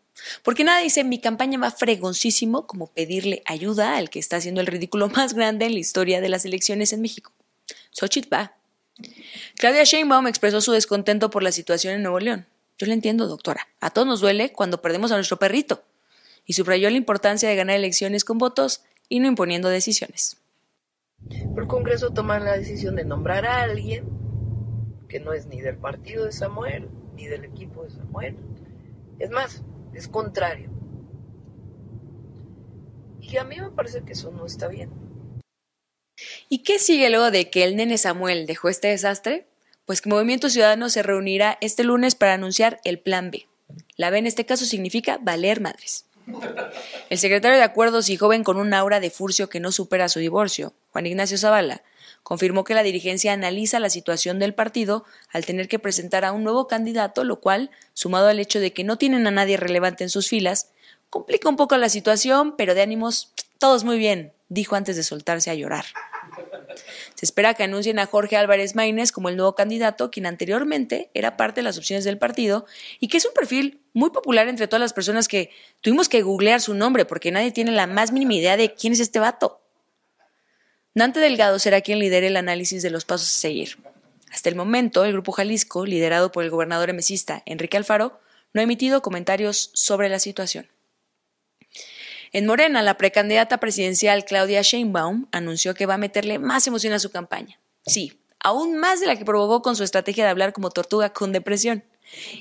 Porque 0.43 0.65
nada 0.65 0.81
dice, 0.81 1.05
mi 1.05 1.19
campaña 1.19 1.59
va 1.59 1.71
fregoncísimo 1.71 2.67
como 2.67 2.89
pedirle 2.89 3.43
ayuda 3.47 3.97
al 3.97 4.11
que 4.11 4.19
está 4.19 4.37
haciendo 4.37 4.61
el 4.61 4.67
ridículo 4.67 5.09
más 5.09 5.35
grande 5.35 5.67
en 5.67 5.75
la 5.75 5.81
historia 5.81 6.21
de 6.21 6.29
las 6.29 6.45
elecciones 6.45 6.93
en 6.93 7.03
México. 7.03 7.33
Xochitl 7.91 8.33
va. 8.33 8.55
Claudia 9.57 9.85
Sheinbaum 9.85 10.27
expresó 10.27 10.61
su 10.61 10.73
descontento 10.73 11.31
por 11.31 11.43
la 11.43 11.53
situación 11.53 11.95
en 11.95 12.03
Nuevo 12.03 12.21
León. 12.21 12.47
Yo 12.79 12.87
le 12.87 12.95
entiendo, 12.95 13.27
doctora. 13.27 13.69
A 13.81 13.91
todos 13.91 14.07
nos 14.07 14.21
duele 14.21 14.53
cuando 14.53 14.83
perdemos 14.83 15.13
a 15.13 15.17
nuestro 15.17 15.39
perrito. 15.39 15.83
Y 16.45 16.55
subrayó 16.55 16.91
la 16.91 16.97
importancia 16.97 17.49
de 17.49 17.57
ganar 17.57 17.77
elecciones 17.77 18.25
con 18.25 18.39
votos 18.39 18.83
y 19.09 19.21
no 19.21 19.29
imponiendo 19.29 19.69
decisiones. 19.69 20.37
El 21.31 21.67
Congreso 21.67 22.11
toma 22.11 22.39
la 22.39 22.57
decisión 22.57 22.97
de 22.97 23.05
nombrar 23.05 23.47
a 23.47 23.63
alguien 23.63 24.05
que 25.09 25.21
no 25.21 25.33
es 25.33 25.47
ni 25.47 25.61
del 25.61 25.77
partido 25.77 26.25
de 26.25 26.33
Samuel 26.33 26.89
ni 27.15 27.27
del 27.27 27.45
equipo 27.45 27.85
de 27.85 27.91
Samuel. 27.91 28.37
Es 29.19 29.31
más, 29.31 29.63
es 29.93 30.09
contrario. 30.09 30.71
Y 33.21 33.37
a 33.37 33.45
mí 33.45 33.61
me 33.61 33.71
parece 33.71 34.03
que 34.03 34.13
eso 34.13 34.31
no 34.31 34.47
está 34.47 34.69
bien. 34.69 34.91
¿Y 36.49 36.59
qué 36.59 36.79
sigue 36.79 37.11
luego 37.11 37.31
de 37.31 37.51
que 37.51 37.65
el 37.65 37.77
nene 37.77 37.99
Samuel 37.99 38.47
dejó 38.47 38.69
este 38.69 38.89
desastre? 38.89 39.47
Pues 39.87 40.01
que 40.01 40.11
Movimiento 40.11 40.49
Ciudadano 40.49 40.89
se 40.91 41.03
reunirá 41.03 41.59
este 41.61 41.85
lunes 41.85 42.15
para 42.15 42.35
anunciar 42.35 42.81
el 42.85 42.99
Plan 42.99 43.31
B. 43.31 43.47
La 43.97 44.11
B 44.11 44.19
en 44.19 44.27
este 44.27 44.47
caso 44.47 44.65
significa 44.65 45.19
valer 45.21 45.61
madres. 45.61 46.07
El 47.11 47.19
secretario 47.19 47.57
de 47.57 47.65
Acuerdos 47.65 48.09
y 48.09 48.17
joven 48.17 48.45
con 48.45 48.57
un 48.57 48.75
aura 48.75 49.01
de 49.01 49.11
furcio 49.11 49.49
que 49.49 49.61
no 49.61 49.73
supera 49.73 50.09
su 50.09 50.21
divorcio, 50.21 50.75
Juan 50.93 51.07
Ignacio 51.07 51.39
Zavala, 51.39 51.83
confirmó 52.23 52.65
que 52.65 52.75
la 52.75 52.83
dirigencia 52.83 53.33
analiza 53.33 53.81
la 53.81 53.91
situación 53.91 54.39
del 54.39 54.55
partido 54.55 55.05
al 55.31 55.47
tener 55.47 55.69
que 55.69 55.79
presentar 55.79 56.25
a 56.25 56.33
un 56.33 56.45
nuevo 56.45 56.69
candidato, 56.69 57.25
lo 57.25 57.41
cual, 57.41 57.71
sumado 57.95 58.29
al 58.29 58.39
hecho 58.39 58.61
de 58.61 58.73
que 58.73 58.85
no 58.85 58.99
tienen 58.99 59.27
a 59.27 59.31
nadie 59.31 59.57
relevante 59.57 60.05
en 60.05 60.11
sus 60.11 60.29
filas, 60.29 60.71
complica 61.11 61.49
un 61.49 61.57
poco 61.57 61.77
la 61.77 61.89
situación, 61.89 62.55
pero 62.57 62.75
de 62.75 62.83
ánimos, 62.83 63.33
todos 63.59 63.85
muy 63.85 63.99
bien, 63.99 64.33
dijo 64.49 64.77
antes 64.77 64.97
de 64.97 65.03
soltarse 65.03 65.51
a 65.51 65.55
llorar. 65.55 65.87
Se 67.15 67.25
espera 67.25 67.55
que 67.55 67.63
anuncien 67.63 67.99
a 67.99 68.07
Jorge 68.07 68.37
Álvarez 68.37 68.75
Maínez 68.75 69.13
como 69.13 69.29
el 69.29 69.37
nuevo 69.37 69.55
candidato, 69.55 70.11
quien 70.11 70.27
anteriormente 70.27 71.11
era 71.15 71.37
parte 71.37 71.61
de 71.61 71.65
las 71.65 71.79
opciones 71.79 72.05
del 72.05 72.19
partido 72.19 72.67
y 73.01 73.09
que 73.09 73.17
es 73.17 73.25
un 73.25 73.33
perfil 73.33 73.81
muy 73.95 74.11
popular 74.11 74.49
entre 74.49 74.69
todas 74.69 74.81
las 74.81 74.93
personas 74.93 75.29
que 75.29 75.51
tuvimos 75.81 76.09
que 76.09 76.23
googlear 76.23 76.61
su 76.61 76.75
nombre 76.75 77.05
porque 77.05 77.31
nadie 77.31 77.53
tiene 77.53 77.73
la 77.73 77.87
más 77.87 78.13
mínima 78.13 78.35
idea 78.35 78.57
de 78.57 78.75
quién 78.75 78.93
es 78.93 79.01
este 79.01 79.19
vato. 79.19 79.62
Dante 80.95 81.21
Delgado 81.21 81.59
será 81.59 81.81
quien 81.81 81.99
lidere 81.99 82.27
el 82.27 82.37
análisis 82.37 82.83
de 82.83 82.91
los 82.91 83.07
pasos 83.07 83.29
a 83.29 83.41
seguir. 83.41 83.79
Hasta 84.31 84.51
el 84.51 84.57
momento, 84.57 85.05
el 85.05 85.13
Grupo 85.13 85.33
Jalisco, 85.33 85.87
liderado 85.87 86.33
por 86.33 86.45
el 86.45 86.51
gobernador 86.51 86.91
emesista 86.91 87.43
Enrique 87.47 87.79
Alfaro, 87.79 88.21
no 88.53 88.61
ha 88.61 88.65
emitido 88.65 89.01
comentarios 89.01 89.71
sobre 89.73 90.11
la 90.11 90.19
situación. 90.19 90.69
En 92.33 92.47
Morena, 92.47 92.83
la 92.83 92.99
precandidata 92.99 93.59
presidencial 93.59 94.25
Claudia 94.25 94.61
Sheinbaum 94.63 95.27
anunció 95.33 95.75
que 95.75 95.87
va 95.87 95.95
a 95.95 95.99
meterle 95.99 96.39
más 96.39 96.67
emoción 96.67 96.93
a 96.93 96.99
su 96.99 97.11
campaña. 97.11 97.59
Sí, 97.87 98.19
aún 98.41 98.77
más 98.77 99.01
de 99.01 99.07
la 99.07 99.17
que 99.17 99.25
provocó 99.25 99.63
con 99.63 99.77
su 99.77 99.85
estrategia 99.85 100.25
de 100.25 100.31
hablar 100.31 100.53
como 100.53 100.71
tortuga 100.71 101.13
con 101.13 101.33
depresión. 101.33 101.85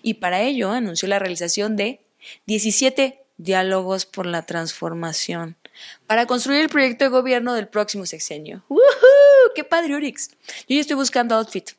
Y 0.01 0.15
para 0.15 0.41
ello 0.41 0.71
anunció 0.71 1.07
la 1.07 1.19
realización 1.19 1.77
de 1.77 2.01
17 2.47 3.23
diálogos 3.37 4.05
por 4.05 4.25
la 4.25 4.45
transformación 4.45 5.57
para 6.07 6.25
construir 6.25 6.61
el 6.61 6.69
proyecto 6.69 7.05
de 7.05 7.09
gobierno 7.09 7.53
del 7.53 7.67
próximo 7.67 8.05
sexenio. 8.05 8.63
¡Woohoo! 8.69 9.53
¡Qué 9.55 9.63
padre, 9.63 9.95
Urix! 9.95 10.29
Yo 10.67 10.75
ya 10.75 10.81
estoy 10.81 10.95
buscando 10.95 11.35
outfit 11.35 11.71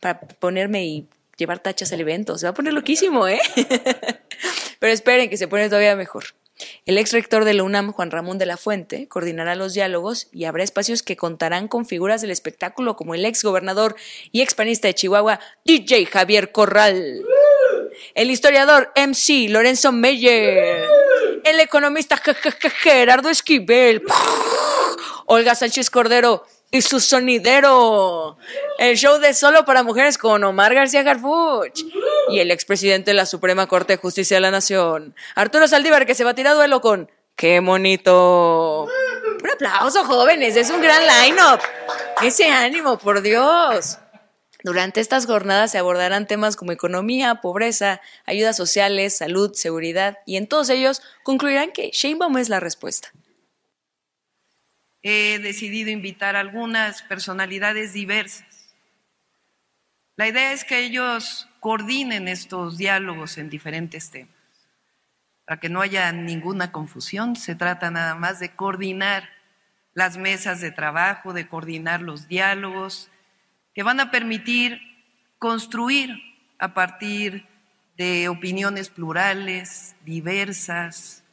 para 0.00 0.20
ponerme 0.20 0.84
y 0.84 1.08
llevar 1.36 1.58
tachas 1.58 1.92
al 1.92 2.00
evento. 2.00 2.38
Se 2.38 2.46
va 2.46 2.50
a 2.50 2.54
poner 2.54 2.72
loquísimo, 2.72 3.26
¿eh? 3.28 3.40
Pero 4.78 4.92
esperen 4.92 5.30
que 5.30 5.36
se 5.36 5.48
pone 5.48 5.68
todavía 5.68 5.96
mejor. 5.96 6.24
El 6.86 6.98
ex 6.98 7.12
rector 7.12 7.44
de 7.44 7.54
la 7.54 7.64
UNAM, 7.64 7.92
Juan 7.92 8.12
Ramón 8.12 8.38
de 8.38 8.46
la 8.46 8.56
Fuente, 8.56 9.08
coordinará 9.08 9.56
los 9.56 9.74
diálogos 9.74 10.28
y 10.32 10.44
habrá 10.44 10.62
espacios 10.62 11.02
que 11.02 11.16
contarán 11.16 11.66
con 11.66 11.84
figuras 11.84 12.20
del 12.20 12.30
espectáculo 12.30 12.94
como 12.94 13.14
el 13.14 13.24
ex 13.24 13.42
gobernador 13.42 13.96
y 14.30 14.40
ex 14.40 14.54
panista 14.54 14.86
de 14.86 14.94
Chihuahua, 14.94 15.40
DJ 15.64 16.06
Javier 16.06 16.52
Corral, 16.52 17.24
el 18.14 18.30
historiador 18.30 18.92
MC 18.94 19.48
Lorenzo 19.48 19.90
Meyer, 19.90 20.84
el 21.44 21.60
economista 21.60 22.16
Gerardo 22.16 23.28
Esquivel, 23.28 24.02
Olga 25.26 25.54
Sánchez 25.54 25.90
Cordero 25.90 26.44
y 26.70 26.82
su 26.82 26.98
sonidero, 26.98 28.36
el 28.78 28.96
show 28.96 29.18
de 29.18 29.32
solo 29.34 29.64
para 29.64 29.82
mujeres 29.82 30.18
con 30.18 30.42
Omar 30.42 30.74
García 30.74 31.02
Garfuch 31.02 31.84
y 32.28 32.40
el 32.40 32.50
expresidente 32.50 33.12
de 33.12 33.14
la 33.14 33.26
Suprema 33.26 33.66
Corte 33.68 33.92
de 33.92 33.96
Justicia 33.98 34.38
de 34.38 34.40
la 34.40 34.50
Nación, 34.50 35.14
Arturo 35.36 35.68
Saldívar, 35.68 36.06
que 36.06 36.14
se 36.14 36.24
va 36.24 36.30
a 36.30 36.34
tirar 36.34 36.56
duelo 36.56 36.80
con 36.80 37.10
¡Qué 37.36 37.58
bonito! 37.60 38.86
Un 39.42 39.50
aplauso, 39.50 40.04
jóvenes, 40.04 40.54
es 40.56 40.70
un 40.70 40.80
gran 40.80 41.02
line-up. 41.02 41.60
Ese 42.22 42.48
ánimo, 42.48 42.96
por 42.96 43.22
Dios. 43.22 43.98
Durante 44.64 45.02
estas 45.02 45.26
jornadas 45.26 45.72
se 45.72 45.78
abordarán 45.78 46.26
temas 46.26 46.56
como 46.56 46.72
economía, 46.72 47.42
pobreza, 47.42 48.00
ayudas 48.24 48.56
sociales, 48.56 49.14
salud, 49.14 49.52
seguridad, 49.52 50.16
y 50.24 50.38
en 50.38 50.46
todos 50.46 50.70
ellos 50.70 51.02
concluirán 51.22 51.70
que 51.70 51.90
Sheinbaum 51.90 52.38
es 52.38 52.48
la 52.48 52.60
respuesta. 52.60 53.10
He 55.02 55.38
decidido 55.38 55.90
invitar 55.90 56.34
a 56.34 56.40
algunas 56.40 57.02
personalidades 57.02 57.92
diversas. 57.92 58.74
La 60.16 60.28
idea 60.28 60.54
es 60.54 60.64
que 60.64 60.78
ellos 60.78 61.46
coordinen 61.60 62.26
estos 62.26 62.78
diálogos 62.78 63.36
en 63.36 63.50
diferentes 63.50 64.10
temas. 64.10 64.34
Para 65.44 65.60
que 65.60 65.68
no 65.68 65.82
haya 65.82 66.10
ninguna 66.10 66.72
confusión, 66.72 67.36
se 67.36 67.54
trata 67.54 67.90
nada 67.90 68.14
más 68.14 68.40
de 68.40 68.56
coordinar 68.56 69.28
las 69.92 70.16
mesas 70.16 70.62
de 70.62 70.70
trabajo, 70.70 71.34
de 71.34 71.48
coordinar 71.48 72.00
los 72.00 72.28
diálogos, 72.28 73.10
que 73.74 73.82
van 73.82 74.00
a 74.00 74.10
permitir 74.10 74.80
construir 75.38 76.10
a 76.58 76.74
partir 76.74 77.46
de 77.96 78.28
opiniones 78.28 78.88
plurales, 78.88 79.94
diversas, 80.04 81.24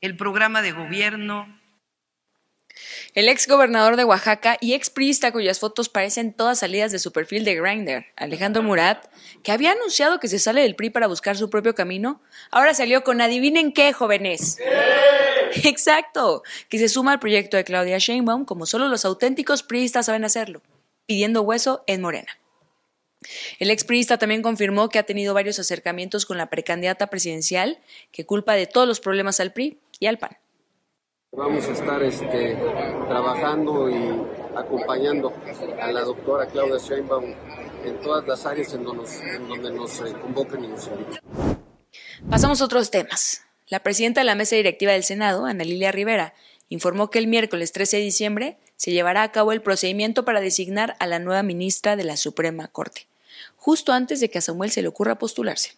el 0.00 0.16
programa 0.16 0.62
de 0.62 0.72
gobierno, 0.72 1.46
el 3.14 3.28
ex 3.28 3.46
gobernador 3.46 3.96
de 3.96 4.04
Oaxaca 4.04 4.56
y 4.60 4.72
ex 4.74 4.90
priista 4.90 5.32
cuyas 5.32 5.60
fotos 5.60 5.88
parecen 5.88 6.32
todas 6.32 6.60
salidas 6.60 6.92
de 6.92 6.98
su 6.98 7.12
perfil 7.12 7.44
de 7.44 7.54
Grindr, 7.54 8.06
Alejandro 8.16 8.62
Murat, 8.62 9.06
que 9.42 9.52
había 9.52 9.72
anunciado 9.72 10.18
que 10.18 10.28
se 10.28 10.38
sale 10.38 10.62
del 10.62 10.74
PRI 10.74 10.90
para 10.90 11.06
buscar 11.06 11.36
su 11.36 11.50
propio 11.50 11.74
camino, 11.74 12.22
ahora 12.50 12.74
salió 12.74 13.04
con 13.04 13.20
adivinen 13.20 13.72
qué, 13.72 13.92
jóvenes. 13.92 14.58
Exacto, 15.64 16.42
que 16.68 16.78
se 16.78 16.88
suma 16.88 17.12
al 17.12 17.20
proyecto 17.20 17.56
de 17.56 17.64
Claudia 17.64 17.98
Sheinbaum 17.98 18.46
como 18.46 18.64
solo 18.64 18.88
los 18.88 19.04
auténticos 19.04 19.62
priistas 19.62 20.06
saben 20.06 20.24
hacerlo, 20.24 20.62
pidiendo 21.06 21.42
hueso 21.42 21.84
en 21.86 22.00
Morena. 22.00 22.38
El 23.58 23.70
ex 23.70 23.84
priista 23.84 24.18
también 24.18 24.42
confirmó 24.42 24.88
que 24.88 24.98
ha 24.98 25.04
tenido 25.04 25.34
varios 25.34 25.58
acercamientos 25.58 26.26
con 26.26 26.38
la 26.38 26.50
precandidata 26.50 27.08
presidencial 27.08 27.78
que 28.10 28.26
culpa 28.26 28.54
de 28.54 28.66
todos 28.66 28.88
los 28.88 29.00
problemas 29.00 29.40
al 29.40 29.52
PRI 29.52 29.78
y 30.00 30.06
al 30.06 30.18
PAN. 30.18 30.36
Vamos 31.34 31.66
a 31.66 31.72
estar 31.72 32.02
este, 32.02 32.58
trabajando 33.08 33.88
y 33.88 34.20
acompañando 34.54 35.32
a 35.80 35.90
la 35.90 36.02
doctora 36.02 36.46
Claudia 36.46 36.76
Sheinbaum 36.76 37.24
en 37.84 38.00
todas 38.00 38.26
las 38.26 38.44
áreas 38.44 38.74
en 38.74 38.84
donde 38.84 39.02
nos, 39.02 39.20
en 39.20 39.48
donde 39.48 39.72
nos 39.72 40.00
eh, 40.00 40.12
convoquen 40.20 40.64
y 40.64 40.68
nos 40.68 40.88
inviten. 40.88 41.18
Pasamos 42.28 42.60
a 42.60 42.64
otros 42.66 42.90
temas. 42.90 43.44
La 43.66 43.82
presidenta 43.82 44.20
de 44.20 44.26
la 44.26 44.34
mesa 44.34 44.56
directiva 44.56 44.92
del 44.92 45.04
Senado, 45.04 45.46
Ana 45.46 45.64
Lilia 45.64 45.90
Rivera, 45.90 46.34
informó 46.72 47.10
que 47.10 47.18
el 47.18 47.26
miércoles 47.26 47.72
13 47.72 47.98
de 47.98 48.02
diciembre 48.02 48.56
se 48.76 48.92
llevará 48.92 49.22
a 49.22 49.30
cabo 49.30 49.52
el 49.52 49.60
procedimiento 49.60 50.24
para 50.24 50.40
designar 50.40 50.96
a 51.00 51.06
la 51.06 51.18
nueva 51.18 51.42
ministra 51.42 51.96
de 51.96 52.04
la 52.04 52.16
Suprema 52.16 52.68
Corte, 52.68 53.06
justo 53.56 53.92
antes 53.92 54.20
de 54.20 54.30
que 54.30 54.38
a 54.38 54.42
Samuel 54.42 54.70
se 54.70 54.80
le 54.80 54.88
ocurra 54.88 55.18
postularse. 55.18 55.74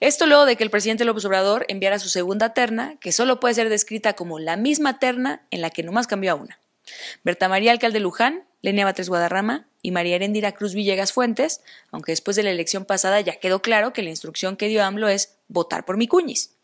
Esto 0.00 0.26
luego 0.26 0.46
de 0.46 0.56
que 0.56 0.64
el 0.64 0.70
presidente 0.70 1.04
López 1.04 1.24
Obrador 1.26 1.66
enviara 1.68 1.98
su 1.98 2.08
segunda 2.08 2.54
terna, 2.54 2.96
que 2.98 3.12
solo 3.12 3.40
puede 3.40 3.54
ser 3.54 3.68
descrita 3.68 4.14
como 4.14 4.38
la 4.38 4.56
misma 4.56 4.98
terna 4.98 5.46
en 5.50 5.60
la 5.60 5.70
que 5.70 5.82
nomás 5.82 6.06
cambió 6.06 6.32
a 6.32 6.34
una. 6.34 6.58
Berta 7.22 7.48
María 7.48 7.72
Alcalde 7.72 8.00
Luján, 8.00 8.44
Lenia 8.62 8.86
Batres 8.86 9.08
Guadarrama 9.08 9.68
y 9.82 9.90
María 9.90 10.16
Erendira 10.16 10.52
Cruz 10.52 10.74
Villegas 10.74 11.12
Fuentes, 11.12 11.60
aunque 11.90 12.12
después 12.12 12.36
de 12.36 12.42
la 12.42 12.50
elección 12.50 12.84
pasada 12.86 13.20
ya 13.20 13.36
quedó 13.36 13.60
claro 13.60 13.92
que 13.92 14.02
la 14.02 14.10
instrucción 14.10 14.56
que 14.56 14.68
dio 14.68 14.82
AMLO 14.82 15.08
es 15.08 15.36
votar 15.48 15.84
por 15.84 15.96
mi 15.98 16.08
cuñis. 16.08 16.54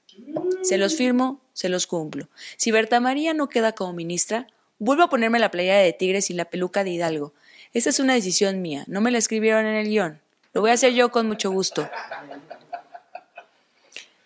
Se 0.63 0.79
los 0.79 0.97
firmo, 0.97 1.41
se 1.53 1.69
los 1.69 1.87
cumplo. 1.87 2.29
Si 2.57 2.71
Berta 2.71 3.01
María 3.01 3.35
no 3.35 3.49
queda 3.49 3.73
como 3.73 3.93
ministra, 3.93 4.47
vuelvo 4.79 5.05
a 5.05 5.11
ponerme 5.11 5.39
la 5.39 5.51
playa 5.51 5.77
de 5.79 5.93
Tigres 5.93 6.31
y 6.31 6.35
la 6.35 6.47
peluca 6.47 6.85
de 6.85 6.91
Hidalgo. 6.91 7.33
Esta 7.73 7.91
es 7.91 8.01
una 8.01 8.15
decisión 8.15 8.63
mía, 8.63 8.85
no 8.87 9.01
me 9.01 9.11
la 9.11 9.19
escribieron 9.19 9.67
en 9.67 9.75
el 9.75 9.89
guion. 9.89 10.21
Lo 10.53 10.63
voy 10.63 10.71
a 10.71 10.75
hacer 10.75 10.93
yo 10.95 11.11
con 11.11 11.27
mucho 11.27 11.51
gusto. 11.51 11.89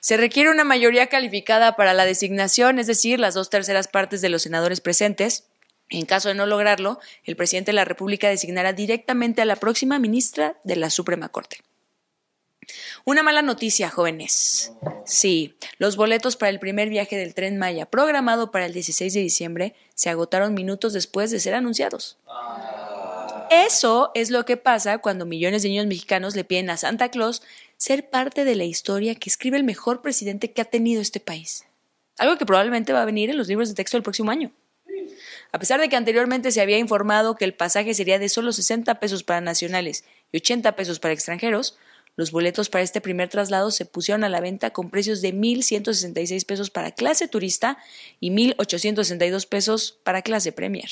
Se 0.01 0.17
requiere 0.17 0.51
una 0.51 0.65
mayoría 0.65 1.07
calificada 1.07 1.77
para 1.77 1.95
la 1.95 2.05
designación, 2.05 2.79
es 2.79 2.87
decir, 2.87 3.21
las 3.21 3.35
dos 3.35 3.51
terceras 3.51 3.87
partes 3.89 4.21
de 4.21 4.29
los 4.29 4.43
senadores 4.43 4.81
presentes. 4.81 5.45
En 5.91 6.07
caso 6.07 6.29
de 6.29 6.35
no 6.35 6.47
lograrlo, 6.47 6.99
el 7.25 7.37
presidente 7.37 7.71
de 7.71 7.77
la 7.77 7.85
República 7.85 8.29
designará 8.29 8.73
directamente 8.73 9.43
a 9.43 9.45
la 9.45 9.57
próxima 9.57 9.99
ministra 9.99 10.57
de 10.65 10.77
la 10.77 10.91
Suprema 10.91 11.29
Corte. 11.29 11.59
Una 13.05 13.23
mala 13.23 13.43
noticia, 13.43 13.91
jóvenes. 13.91 14.73
Sí, 15.05 15.57
los 15.79 15.97
boletos 15.97 16.37
para 16.37 16.51
el 16.51 16.61
primer 16.61 16.89
viaje 16.89 17.17
del 17.17 17.35
tren 17.35 17.59
Maya, 17.59 17.87
programado 17.87 18.51
para 18.51 18.67
el 18.67 18.73
16 18.73 19.13
de 19.13 19.21
diciembre, 19.21 19.75
se 19.95 20.11
agotaron 20.11 20.55
minutos 20.55 20.93
después 20.93 21.31
de 21.31 21.41
ser 21.41 21.55
anunciados. 21.55 22.19
Eso 23.51 24.13
es 24.15 24.31
lo 24.31 24.45
que 24.45 24.57
pasa 24.57 24.99
cuando 24.99 25.27
millones 25.27 25.63
de 25.63 25.69
niños 25.69 25.87
mexicanos 25.87 26.35
le 26.37 26.45
piden 26.45 26.71
a 26.71 26.77
Santa 26.77 27.11
Claus 27.11 27.43
ser 27.77 28.09
parte 28.09 28.45
de 28.45 28.55
la 28.55 28.65
historia 28.65 29.15
que 29.15 29.29
escribe 29.29 29.57
el 29.57 29.65
mejor 29.65 30.01
presidente 30.01 30.53
que 30.53 30.63
ha 30.63 30.65
tenido 30.65 31.03
este 31.03 31.21
país. 31.21 31.65
algo 32.19 32.37
que 32.37 32.47
probablemente 32.47 32.93
va 32.93 33.03
a 33.03 33.07
venir 33.07 33.31
en 33.31 33.37
los 33.37 33.49
libros 33.49 33.69
de 33.69 33.75
texto 33.75 33.97
del 33.97 34.05
próximo 34.05 34.31
año. 34.31 34.53
A 35.51 35.59
pesar 35.59 35.81
de 35.81 35.89
que 35.89 35.97
anteriormente 35.97 36.53
se 36.53 36.61
había 36.61 36.79
informado 36.79 37.35
que 37.35 37.45
el 37.45 37.55
pasaje 37.55 37.95
sería 37.95 38.19
de 38.19 38.29
solo 38.29 38.53
60 38.53 39.01
pesos 39.01 39.23
para 39.25 39.41
nacionales 39.41 40.05
y 40.31 40.39
80 40.39 40.77
pesos 40.77 40.99
para 40.99 41.13
extranjeros, 41.13 41.77
los 42.17 42.31
boletos 42.31 42.69
para 42.69 42.85
este 42.85 43.01
primer 43.01 43.29
traslado 43.29 43.71
se 43.71 43.87
pusieron 43.87 44.25
a 44.25 44.29
la 44.29 44.41
venta 44.41 44.71
con 44.71 44.91
precios 44.91 45.23
de 45.23 45.35
1.166 45.35 46.45
pesos 46.45 46.71
para 46.71 46.93
clase 46.93 47.29
turista 47.29 47.79
y 48.21 48.31
1.862 48.31 49.49
pesos 49.49 49.99
para 50.05 50.23
clase 50.23 50.53
premier. 50.53 50.91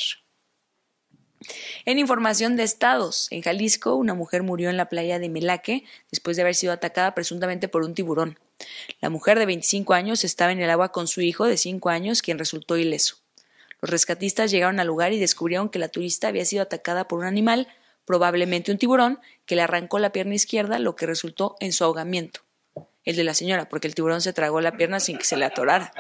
En 1.87 1.99
información 1.99 2.57
de 2.57 2.65
estados, 2.65 3.29
en 3.31 3.43
Jalisco, 3.43 3.95
una 3.97 4.15
mujer 4.15 4.43
murió 4.43 4.69
en 4.69 4.77
la 4.77 4.89
playa 4.89 5.19
de 5.19 5.29
Melaque 5.29 5.85
después 6.11 6.37
de 6.37 6.43
haber 6.43 6.55
sido 6.55 6.73
atacada 6.73 7.15
presuntamente 7.15 7.69
por 7.69 7.83
un 7.83 7.95
tiburón. 7.95 8.39
La 9.01 9.09
mujer 9.09 9.39
de 9.39 9.47
25 9.47 9.95
años 9.95 10.25
estaba 10.25 10.53
en 10.53 10.61
el 10.61 10.69
agua 10.69 10.93
con 10.93 11.07
su 11.07 11.23
hijo 11.23 11.47
de 11.47 11.57
5 11.57 11.89
años, 11.89 12.21
quien 12.21 12.39
resultó 12.39 12.77
ileso. 12.77 13.17
Los 13.81 13.91
rescatistas 13.91 14.51
llegaron 14.51 14.81
al 14.81 14.87
lugar 14.87 15.13
y 15.15 15.19
descubrieron 15.19 15.71
que 15.71 15.79
la 15.79 15.89
turista 15.89 16.29
había 16.29 16.45
sido 16.45 16.63
atacada 16.63 17.09
por 17.09 17.21
un 17.21 17.25
animal, 17.25 17.69
probablemente 18.05 18.71
un 18.71 18.79
tiburón, 18.79 19.21
que 19.51 19.57
le 19.57 19.63
arrancó 19.63 19.99
la 19.99 20.13
pierna 20.13 20.37
izquierda, 20.37 20.79
lo 20.79 20.95
que 20.95 21.07
resultó 21.07 21.57
en 21.59 21.73
su 21.73 21.83
ahogamiento. 21.83 22.43
El 23.03 23.17
de 23.17 23.25
la 23.25 23.35
señora, 23.35 23.69
porque 23.69 23.89
el 23.89 23.97
tiburón 23.97 24.21
se 24.21 24.33
tragó 24.33 24.61
la 24.61 24.77
pierna 24.77 25.01
sin 25.01 25.19
que 25.19 25.25
se 25.25 25.37
le 25.37 25.45
atorara. 25.45 25.93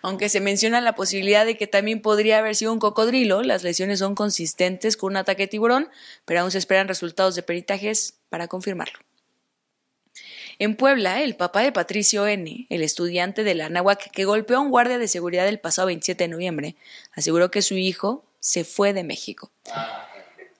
Aunque 0.00 0.28
se 0.28 0.38
menciona 0.38 0.80
la 0.80 0.94
posibilidad 0.94 1.44
de 1.44 1.56
que 1.56 1.66
también 1.66 2.02
podría 2.02 2.38
haber 2.38 2.54
sido 2.54 2.72
un 2.72 2.78
cocodrilo, 2.78 3.42
las 3.42 3.64
lesiones 3.64 3.98
son 3.98 4.14
consistentes 4.14 4.96
con 4.96 5.14
un 5.14 5.16
ataque 5.16 5.42
de 5.42 5.48
tiburón, 5.48 5.88
pero 6.24 6.38
aún 6.38 6.52
se 6.52 6.58
esperan 6.58 6.86
resultados 6.86 7.34
de 7.34 7.42
peritajes 7.42 8.14
para 8.28 8.46
confirmarlo. 8.46 9.00
En 10.60 10.76
Puebla, 10.76 11.20
el 11.20 11.34
papá 11.34 11.62
de 11.62 11.72
Patricio 11.72 12.28
N., 12.28 12.68
el 12.70 12.82
estudiante 12.84 13.42
de 13.42 13.56
la 13.56 13.98
que 14.12 14.24
golpeó 14.24 14.58
a 14.58 14.60
un 14.60 14.70
guardia 14.70 14.98
de 14.98 15.08
seguridad 15.08 15.48
el 15.48 15.58
pasado 15.58 15.86
27 15.86 16.22
de 16.22 16.28
noviembre, 16.28 16.76
aseguró 17.10 17.50
que 17.50 17.60
su 17.60 17.74
hijo 17.74 18.24
se 18.38 18.62
fue 18.62 18.92
de 18.92 19.02
México. 19.02 19.50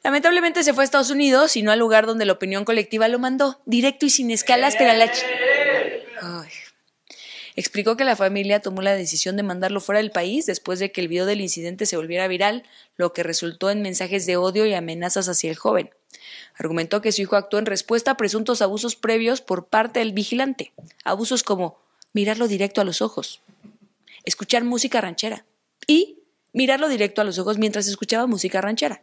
Lamentablemente 0.05 0.63
se 0.63 0.75
fue 0.75 0.83
a 0.83 0.87
Estados 0.87 1.11
Unidos 1.11 1.57
y 1.57 1.63
no 1.63 1.73
al 1.73 1.79
lugar 1.79 2.05
donde 2.05 2.27
la 2.27 2.35
opinión 2.35 2.67
colectiva 2.67 3.09
lo 3.09 3.19
mandó, 3.19 3.63
directo 3.65 4.05
y 4.05 4.11
sin 4.11 4.31
escalas, 4.31 4.77
pero 4.77 4.93
la... 4.93 5.11
Explicó 7.57 7.97
que 7.97 8.05
la 8.05 8.17
familia 8.17 8.61
tomó 8.61 8.83
la 8.83 8.95
decisión 8.95 9.37
de 9.37 9.45
mandarlo 9.45 9.81
fuera 9.81 10.01
del 10.01 10.11
país 10.11 10.45
después 10.45 10.81
de 10.81 10.91
que 10.91 11.01
el 11.01 11.09
video 11.09 11.25
del 11.25 11.41
incidente 11.41 11.87
se 11.87 11.97
volviera 11.97 12.29
viral, 12.29 12.65
lo 12.97 13.13
que 13.13 13.23
resultó 13.23 13.71
en 13.71 13.81
mensajes 13.81 14.27
de 14.27 14.37
odio 14.37 14.67
y 14.67 14.75
amenazas 14.75 15.29
hacia 15.29 15.51
el 15.51 15.57
joven. 15.57 15.91
Argumentó 16.57 17.01
que 17.01 17.13
su 17.13 17.23
hijo 17.23 17.37
actuó 17.37 17.59
en 17.59 17.67
respuesta 17.67 18.11
a 18.11 18.17
presuntos 18.17 18.61
abusos 18.61 18.97
previos 18.97 19.41
por 19.41 19.69
parte 19.69 20.01
del 20.01 20.13
vigilante. 20.13 20.73
Abusos 21.05 21.45
como 21.45 21.79
mirarlo 22.13 22.49
directo 22.49 22.81
a 22.81 22.85
los 22.85 23.01
ojos, 23.01 23.41
escuchar 24.25 24.65
música 24.65 25.01
ranchera 25.01 25.47
y 25.87 26.19
mirarlo 26.53 26.89
directo 26.89 27.21
a 27.21 27.25
los 27.25 27.39
ojos 27.39 27.57
mientras 27.59 27.87
escuchaba 27.87 28.27
música 28.27 28.61
ranchera. 28.61 29.01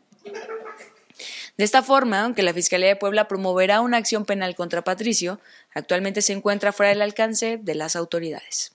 De 1.57 1.63
esta 1.63 1.83
forma, 1.83 2.21
aunque 2.21 2.43
la 2.43 2.53
Fiscalía 2.53 2.87
de 2.87 2.95
Puebla 2.95 3.27
promoverá 3.27 3.81
una 3.81 3.97
acción 3.97 4.25
penal 4.25 4.55
contra 4.55 4.83
Patricio, 4.83 5.39
actualmente 5.73 6.21
se 6.21 6.33
encuentra 6.33 6.71
fuera 6.71 6.89
del 6.89 7.01
alcance 7.01 7.59
de 7.61 7.75
las 7.75 7.95
autoridades. 7.95 8.71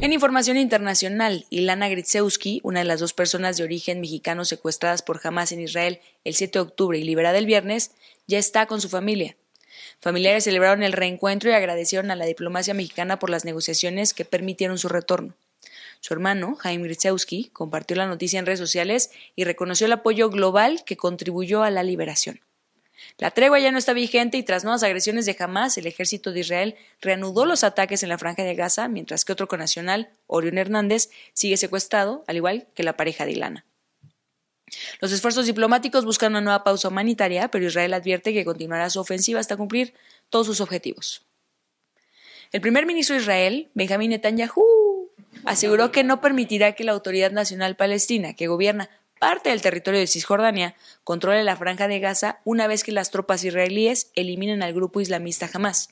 En 0.00 0.12
información 0.12 0.58
internacional, 0.58 1.46
Ilana 1.48 1.88
Gritzewski, 1.88 2.60
una 2.62 2.80
de 2.80 2.84
las 2.84 3.00
dos 3.00 3.14
personas 3.14 3.56
de 3.56 3.64
origen 3.64 4.00
mexicano 4.00 4.44
secuestradas 4.44 5.02
por 5.02 5.20
Hamas 5.24 5.52
en 5.52 5.60
Israel 5.60 6.00
el 6.24 6.34
7 6.34 6.58
de 6.58 6.62
octubre 6.62 6.98
y 6.98 7.04
liberada 7.04 7.38
el 7.38 7.46
viernes, 7.46 7.92
ya 8.26 8.38
está 8.38 8.66
con 8.66 8.80
su 8.80 8.88
familia. 8.88 9.36
Familiares 10.00 10.44
celebraron 10.44 10.82
el 10.82 10.92
reencuentro 10.92 11.48
y 11.50 11.54
agradecieron 11.54 12.10
a 12.10 12.16
la 12.16 12.26
diplomacia 12.26 12.74
mexicana 12.74 13.18
por 13.18 13.30
las 13.30 13.44
negociaciones 13.44 14.12
que 14.12 14.26
permitieron 14.26 14.76
su 14.78 14.88
retorno. 14.88 15.34
Su 16.04 16.12
hermano, 16.12 16.54
Jaime 16.56 16.84
Gritzewski, 16.84 17.48
compartió 17.54 17.96
la 17.96 18.06
noticia 18.06 18.38
en 18.38 18.44
redes 18.44 18.58
sociales 18.58 19.10
y 19.36 19.44
reconoció 19.44 19.86
el 19.86 19.92
apoyo 19.92 20.28
global 20.28 20.84
que 20.84 20.98
contribuyó 20.98 21.62
a 21.62 21.70
la 21.70 21.82
liberación. 21.82 22.42
La 23.16 23.30
tregua 23.30 23.58
ya 23.58 23.72
no 23.72 23.78
está 23.78 23.94
vigente 23.94 24.36
y 24.36 24.42
tras 24.42 24.64
nuevas 24.64 24.82
agresiones 24.82 25.24
de 25.24 25.34
Hamas, 25.38 25.78
el 25.78 25.86
ejército 25.86 26.30
de 26.32 26.40
Israel 26.40 26.74
reanudó 27.00 27.46
los 27.46 27.64
ataques 27.64 28.02
en 28.02 28.10
la 28.10 28.18
franja 28.18 28.42
de 28.44 28.54
Gaza, 28.54 28.86
mientras 28.86 29.24
que 29.24 29.32
otro 29.32 29.48
conacional, 29.48 30.10
Orión 30.26 30.58
Hernández, 30.58 31.08
sigue 31.32 31.56
secuestrado, 31.56 32.22
al 32.26 32.36
igual 32.36 32.66
que 32.74 32.82
la 32.82 32.98
pareja 32.98 33.24
de 33.24 33.32
Ilana. 33.32 33.64
Los 35.00 35.10
esfuerzos 35.10 35.46
diplomáticos 35.46 36.04
buscan 36.04 36.32
una 36.32 36.42
nueva 36.42 36.64
pausa 36.64 36.88
humanitaria, 36.88 37.48
pero 37.48 37.64
Israel 37.64 37.94
advierte 37.94 38.34
que 38.34 38.44
continuará 38.44 38.90
su 38.90 39.00
ofensiva 39.00 39.40
hasta 39.40 39.56
cumplir 39.56 39.94
todos 40.28 40.48
sus 40.48 40.60
objetivos. 40.60 41.24
El 42.52 42.60
primer 42.60 42.84
ministro 42.84 43.16
de 43.16 43.22
Israel, 43.22 43.70
Benjamín 43.72 44.10
Netanyahu, 44.10 44.83
aseguró 45.44 45.92
que 45.92 46.04
no 46.04 46.20
permitirá 46.20 46.72
que 46.72 46.84
la 46.84 46.92
Autoridad 46.92 47.32
Nacional 47.32 47.76
Palestina, 47.76 48.34
que 48.34 48.46
gobierna 48.46 48.90
parte 49.18 49.50
del 49.50 49.62
territorio 49.62 50.00
de 50.00 50.06
Cisjordania 50.06 50.74
controle 51.02 51.44
la 51.44 51.56
franja 51.56 51.88
de 51.88 52.00
Gaza 52.00 52.40
una 52.44 52.66
vez 52.66 52.84
que 52.84 52.92
las 52.92 53.10
tropas 53.10 53.44
israelíes 53.44 54.10
eliminen 54.14 54.62
al 54.62 54.74
grupo 54.74 55.00
islamista 55.00 55.48
Hamas. 55.52 55.88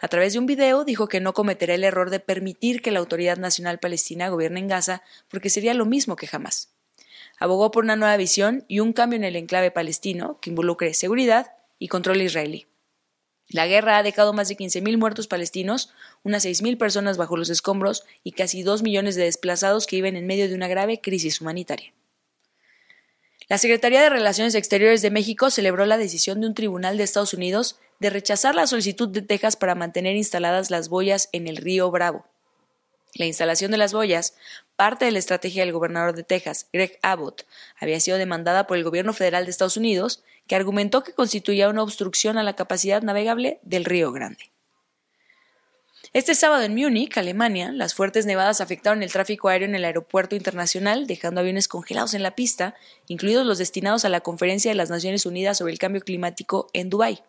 A 0.00 0.08
través 0.08 0.32
de 0.32 0.38
un 0.38 0.46
video 0.46 0.84
dijo 0.84 1.08
que 1.08 1.20
no 1.20 1.34
cometerá 1.34 1.74
el 1.74 1.84
error 1.84 2.10
de 2.10 2.20
permitir 2.20 2.82
que 2.82 2.92
la 2.92 3.00
Autoridad 3.00 3.36
Nacional 3.36 3.80
Palestina 3.80 4.28
gobierne 4.28 4.60
en 4.60 4.68
Gaza 4.68 5.02
porque 5.28 5.50
sería 5.50 5.74
lo 5.74 5.86
mismo 5.86 6.16
que 6.16 6.28
Hamas. 6.30 6.70
Abogó 7.38 7.70
por 7.70 7.84
una 7.84 7.96
nueva 7.96 8.16
visión 8.16 8.64
y 8.68 8.80
un 8.80 8.92
cambio 8.92 9.16
en 9.16 9.24
el 9.24 9.36
enclave 9.36 9.70
palestino 9.70 10.38
que 10.40 10.50
involucre 10.50 10.94
seguridad 10.94 11.52
y 11.78 11.88
control 11.88 12.22
israelí. 12.22 12.66
La 13.50 13.66
guerra 13.66 13.96
ha 13.96 14.02
dejado 14.02 14.34
más 14.34 14.48
de 14.48 14.56
15.000 14.56 14.98
muertos 14.98 15.26
palestinos, 15.26 15.94
unas 16.22 16.44
6.000 16.44 16.76
personas 16.76 17.16
bajo 17.16 17.36
los 17.36 17.48
escombros 17.48 18.04
y 18.22 18.32
casi 18.32 18.62
2 18.62 18.82
millones 18.82 19.16
de 19.16 19.24
desplazados 19.24 19.86
que 19.86 19.96
viven 19.96 20.16
en 20.16 20.26
medio 20.26 20.48
de 20.48 20.54
una 20.54 20.68
grave 20.68 21.00
crisis 21.00 21.40
humanitaria. 21.40 21.92
La 23.48 23.56
Secretaría 23.56 24.02
de 24.02 24.10
Relaciones 24.10 24.54
Exteriores 24.54 25.00
de 25.00 25.10
México 25.10 25.48
celebró 25.48 25.86
la 25.86 25.96
decisión 25.96 26.42
de 26.42 26.48
un 26.48 26.54
tribunal 26.54 26.98
de 26.98 27.04
Estados 27.04 27.32
Unidos 27.32 27.80
de 27.98 28.10
rechazar 28.10 28.54
la 28.54 28.66
solicitud 28.66 29.08
de 29.08 29.22
Texas 29.22 29.56
para 29.56 29.74
mantener 29.74 30.16
instaladas 30.16 30.70
las 30.70 30.90
boyas 30.90 31.30
en 31.32 31.48
el 31.48 31.56
río 31.56 31.90
Bravo. 31.90 32.26
La 33.14 33.24
instalación 33.24 33.70
de 33.70 33.78
las 33.78 33.94
boyas, 33.94 34.34
parte 34.78 35.06
de 35.06 35.10
la 35.10 35.18
estrategia 35.18 35.64
del 35.64 35.72
gobernador 35.72 36.14
de 36.14 36.22
Texas, 36.22 36.68
Greg 36.72 37.00
Abbott, 37.02 37.44
había 37.80 37.98
sido 37.98 38.16
demandada 38.16 38.68
por 38.68 38.76
el 38.76 38.84
gobierno 38.84 39.12
federal 39.12 39.44
de 39.44 39.50
Estados 39.50 39.76
Unidos, 39.76 40.22
que 40.46 40.54
argumentó 40.54 41.02
que 41.02 41.14
constituía 41.14 41.68
una 41.68 41.82
obstrucción 41.82 42.38
a 42.38 42.44
la 42.44 42.54
capacidad 42.54 43.02
navegable 43.02 43.58
del 43.62 43.84
Río 43.84 44.12
Grande. 44.12 44.52
Este 46.12 46.36
sábado 46.36 46.62
en 46.62 46.76
Múnich, 46.76 47.18
Alemania, 47.18 47.72
las 47.72 47.94
fuertes 47.94 48.24
nevadas 48.24 48.60
afectaron 48.60 49.02
el 49.02 49.10
tráfico 49.10 49.48
aéreo 49.48 49.68
en 49.68 49.74
el 49.74 49.84
aeropuerto 49.84 50.36
internacional, 50.36 51.08
dejando 51.08 51.40
aviones 51.40 51.66
congelados 51.66 52.14
en 52.14 52.22
la 52.22 52.36
pista, 52.36 52.76
incluidos 53.08 53.44
los 53.44 53.58
destinados 53.58 54.04
a 54.04 54.08
la 54.08 54.20
Conferencia 54.20 54.70
de 54.70 54.76
las 54.76 54.90
Naciones 54.90 55.26
Unidas 55.26 55.58
sobre 55.58 55.72
el 55.72 55.80
Cambio 55.80 56.02
Climático 56.02 56.70
en 56.72 56.88
Dubái. 56.88 57.24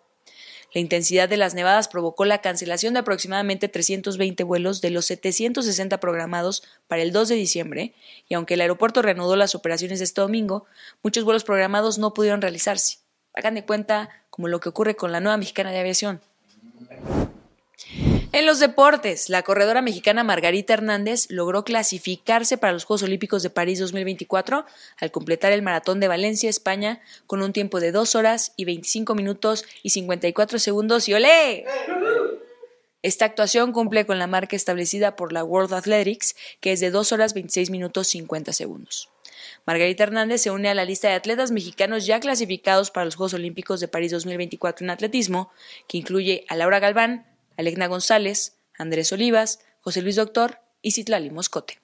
La 0.74 0.82
intensidad 0.82 1.28
de 1.28 1.38
las 1.38 1.56
nevadas 1.56 1.88
provocó 1.88 2.26
la 2.26 2.42
cancelación 2.42 2.94
de 2.94 3.00
aproximadamente 3.00 3.68
320 3.68 4.44
vuelos 4.44 4.82
de 4.82 4.92
los 4.92 5.06
760 5.06 6.00
programados 6.00 6.64
para 6.88 7.02
el 7.02 7.12
2 7.12 7.30
de 7.30 7.36
diciembre, 7.36 7.94
y 8.28 8.36
aunque 8.36 8.54
el 8.54 8.62
aeropuerto 8.62 9.02
reanudó 9.02 9.36
las 9.36 9.56
operaciones 9.56 10.00
este 10.02 10.22
domingo, 10.22 10.66
muchos 11.02 11.24
vuelos 11.24 11.44
programados 11.44 11.98
no 11.98 12.14
pudieron 12.14 12.42
realizarse. 12.42 13.00
Hagan 13.34 13.56
de 13.56 13.66
cuenta 13.66 14.10
como 14.30 14.48
lo 14.48 14.60
que 14.60 14.70
ocurre 14.70 14.96
con 14.96 15.12
la 15.12 15.20
nueva 15.20 15.38
mexicana 15.38 15.72
de 15.72 15.80
aviación. 15.80 16.22
En 18.32 18.46
los 18.46 18.60
deportes, 18.60 19.30
la 19.30 19.42
corredora 19.42 19.82
mexicana 19.82 20.24
Margarita 20.24 20.74
Hernández 20.74 21.26
logró 21.32 21.64
clasificarse 21.64 22.60
para 22.60 22.74
los 22.74 22.84
Juegos 22.86 23.02
Olímpicos 23.02 23.42
de 23.42 23.50
París 23.50 23.80
2024 23.80 24.66
al 25.00 25.12
completar 25.12 25.52
el 25.52 25.64
maratón 25.64 26.00
de 26.00 26.08
Valencia, 26.08 26.48
España, 26.48 27.02
con 27.26 27.42
un 27.42 27.54
tiempo 27.54 27.80
de 27.80 27.92
2 27.92 28.14
horas 28.14 28.54
y 28.56 28.66
25 28.66 29.16
minutos 29.16 29.66
y 29.82 29.90
54 29.90 30.60
segundos 30.60 31.10
y 31.10 31.16
¡olé! 31.16 31.66
Esta 33.02 33.26
actuación 33.26 33.72
cumple 33.72 34.06
con 34.06 34.20
la 34.20 34.28
marca 34.28 34.56
establecida 34.56 35.16
por 35.16 35.34
la 35.34 35.44
World 35.44 35.74
Athletics, 35.74 36.36
que 36.60 36.74
es 36.74 36.82
de 36.82 36.92
2 36.92 37.12
horas 37.14 37.34
26 37.34 37.72
minutos 37.72 38.10
50 38.10 38.54
segundos. 38.54 39.10
Margarita 39.66 40.04
Hernández 40.04 40.42
se 40.42 40.52
une 40.52 40.70
a 40.70 40.76
la 40.76 40.86
lista 40.86 41.08
de 41.08 41.16
atletas 41.16 41.50
mexicanos 41.50 42.06
ya 42.06 42.20
clasificados 42.20 42.92
para 42.92 43.06
los 43.06 43.16
Juegos 43.16 43.34
Olímpicos 43.34 43.80
de 43.80 43.88
París 43.88 44.12
2024 44.12 44.86
en 44.86 44.92
atletismo, 44.92 45.52
que 45.88 45.98
incluye 45.98 46.46
a 46.48 46.56
Laura 46.56 46.80
Galván, 46.80 47.26
Alegna 47.60 47.88
González, 47.88 48.58
Andrés 48.78 49.12
Olivas, 49.12 49.60
José 49.82 50.02
Luis 50.02 50.16
Doctor 50.16 50.62
y 50.82 50.92
Citlali 50.92 51.30
Moscote. 51.30 51.82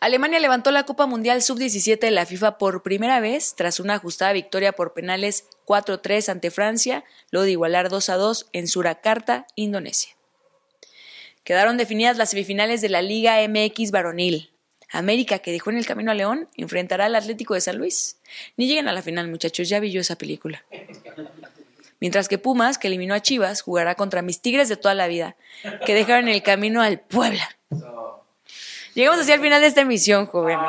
Alemania 0.00 0.40
levantó 0.40 0.70
la 0.70 0.84
Copa 0.84 1.04
Mundial 1.04 1.42
Sub-17 1.42 2.00
de 2.00 2.10
la 2.10 2.24
FIFA 2.24 2.56
por 2.56 2.82
primera 2.82 3.20
vez 3.20 3.54
tras 3.56 3.78
una 3.78 3.96
ajustada 3.96 4.32
victoria 4.32 4.72
por 4.72 4.94
penales 4.94 5.44
4-3 5.66 6.30
ante 6.30 6.50
Francia, 6.50 7.04
luego 7.30 7.44
de 7.44 7.50
igualar 7.50 7.90
2-2 7.90 8.46
en 8.54 8.68
Surakarta, 8.68 9.46
Indonesia. 9.54 10.16
Quedaron 11.44 11.76
definidas 11.76 12.16
las 12.16 12.30
semifinales 12.30 12.80
de 12.80 12.88
la 12.88 13.02
Liga 13.02 13.36
MX 13.46 13.90
varonil. 13.90 14.50
América, 14.90 15.40
que 15.40 15.52
dejó 15.52 15.68
en 15.68 15.76
el 15.76 15.84
camino 15.86 16.10
a 16.10 16.14
León, 16.14 16.48
enfrentará 16.56 17.04
al 17.04 17.16
Atlético 17.16 17.52
de 17.52 17.60
San 17.60 17.76
Luis. 17.76 18.16
Ni 18.56 18.66
lleguen 18.66 18.88
a 18.88 18.94
la 18.94 19.02
final, 19.02 19.28
muchachos, 19.28 19.68
ya 19.68 19.78
vi 19.78 19.92
yo 19.92 20.00
esa 20.00 20.16
película. 20.16 20.64
Mientras 22.00 22.28
que 22.28 22.38
Pumas, 22.38 22.78
que 22.78 22.88
eliminó 22.88 23.14
a 23.14 23.20
Chivas, 23.20 23.62
jugará 23.62 23.94
contra 23.94 24.22
mis 24.22 24.40
Tigres 24.40 24.68
de 24.68 24.76
toda 24.76 24.94
la 24.94 25.06
vida, 25.06 25.36
que 25.84 25.94
dejaron 25.94 26.28
el 26.28 26.42
camino 26.42 26.82
al 26.82 27.00
Puebla. 27.00 27.48
Llegamos 28.94 29.20
así 29.20 29.30
al 29.30 29.40
final 29.40 29.60
de 29.60 29.68
esta 29.68 29.82
emisión, 29.82 30.26
jóvenes. 30.26 30.64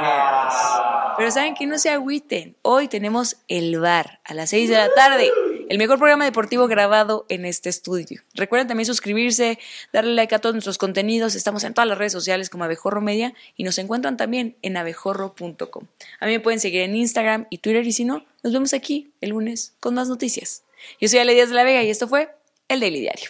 Pero 1.17 1.31
saben 1.31 1.55
que 1.55 1.65
no 1.65 1.79
se 1.79 1.89
agüiten. 1.89 2.55
Hoy 2.61 2.87
tenemos 2.87 3.37
el 3.47 3.79
bar 3.79 4.19
a 4.23 4.33
las 4.33 4.51
6 4.51 4.69
de 4.69 4.77
la 4.77 4.89
tarde. 4.93 5.29
El 5.69 5.77
mejor 5.77 5.97
programa 5.97 6.25
deportivo 6.25 6.67
grabado 6.67 7.25
en 7.29 7.45
este 7.45 7.69
estudio. 7.69 8.21
Recuerden 8.35 8.67
también 8.67 8.85
suscribirse, 8.85 9.57
darle 9.93 10.13
like 10.13 10.35
a 10.35 10.39
todos 10.39 10.53
nuestros 10.53 10.77
contenidos. 10.77 11.33
Estamos 11.33 11.63
en 11.63 11.73
todas 11.73 11.87
las 11.87 11.97
redes 11.97 12.11
sociales 12.11 12.49
como 12.49 12.63
Abejorro 12.63 13.01
Media 13.01 13.33
y 13.55 13.63
nos 13.63 13.77
encuentran 13.77 14.17
también 14.17 14.55
en 14.61 14.77
abejorro.com. 14.77 15.85
A 16.19 16.25
mí 16.25 16.31
me 16.33 16.39
pueden 16.39 16.59
seguir 16.59 16.81
en 16.81 16.95
Instagram 16.95 17.47
y 17.49 17.59
Twitter 17.59 17.85
y 17.87 17.91
si 17.91 18.05
no, 18.05 18.25
nos 18.43 18.53
vemos 18.53 18.73
aquí 18.73 19.11
el 19.21 19.31
lunes 19.31 19.73
con 19.79 19.95
más 19.95 20.09
noticias. 20.09 20.63
Yo 20.99 21.07
soy 21.07 21.19
Ale 21.19 21.33
Díaz 21.33 21.49
de 21.49 21.55
la 21.55 21.63
Vega 21.63 21.83
y 21.83 21.89
esto 21.89 22.07
fue 22.07 22.29
El 22.67 22.79
Daily 22.79 23.01
Diario. 23.01 23.29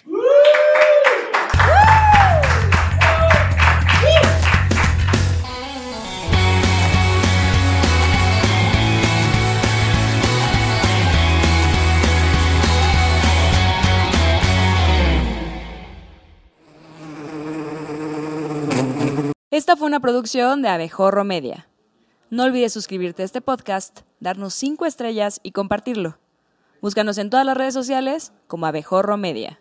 Esta 19.51 19.75
fue 19.75 19.87
una 19.87 19.99
producción 19.99 20.61
de 20.61 20.69
Abejorro 20.69 21.25
Media. 21.25 21.67
No 22.29 22.45
olvides 22.45 22.71
suscribirte 22.71 23.23
a 23.23 23.25
este 23.25 23.41
podcast, 23.41 23.99
darnos 24.21 24.53
5 24.53 24.85
estrellas 24.85 25.41
y 25.43 25.51
compartirlo. 25.51 26.20
Búscanos 26.81 27.19
en 27.19 27.29
todas 27.29 27.45
las 27.45 27.55
redes 27.55 27.75
sociales 27.75 28.33
como 28.47 28.65
Abejorro 28.65 29.15
Media. 29.15 29.60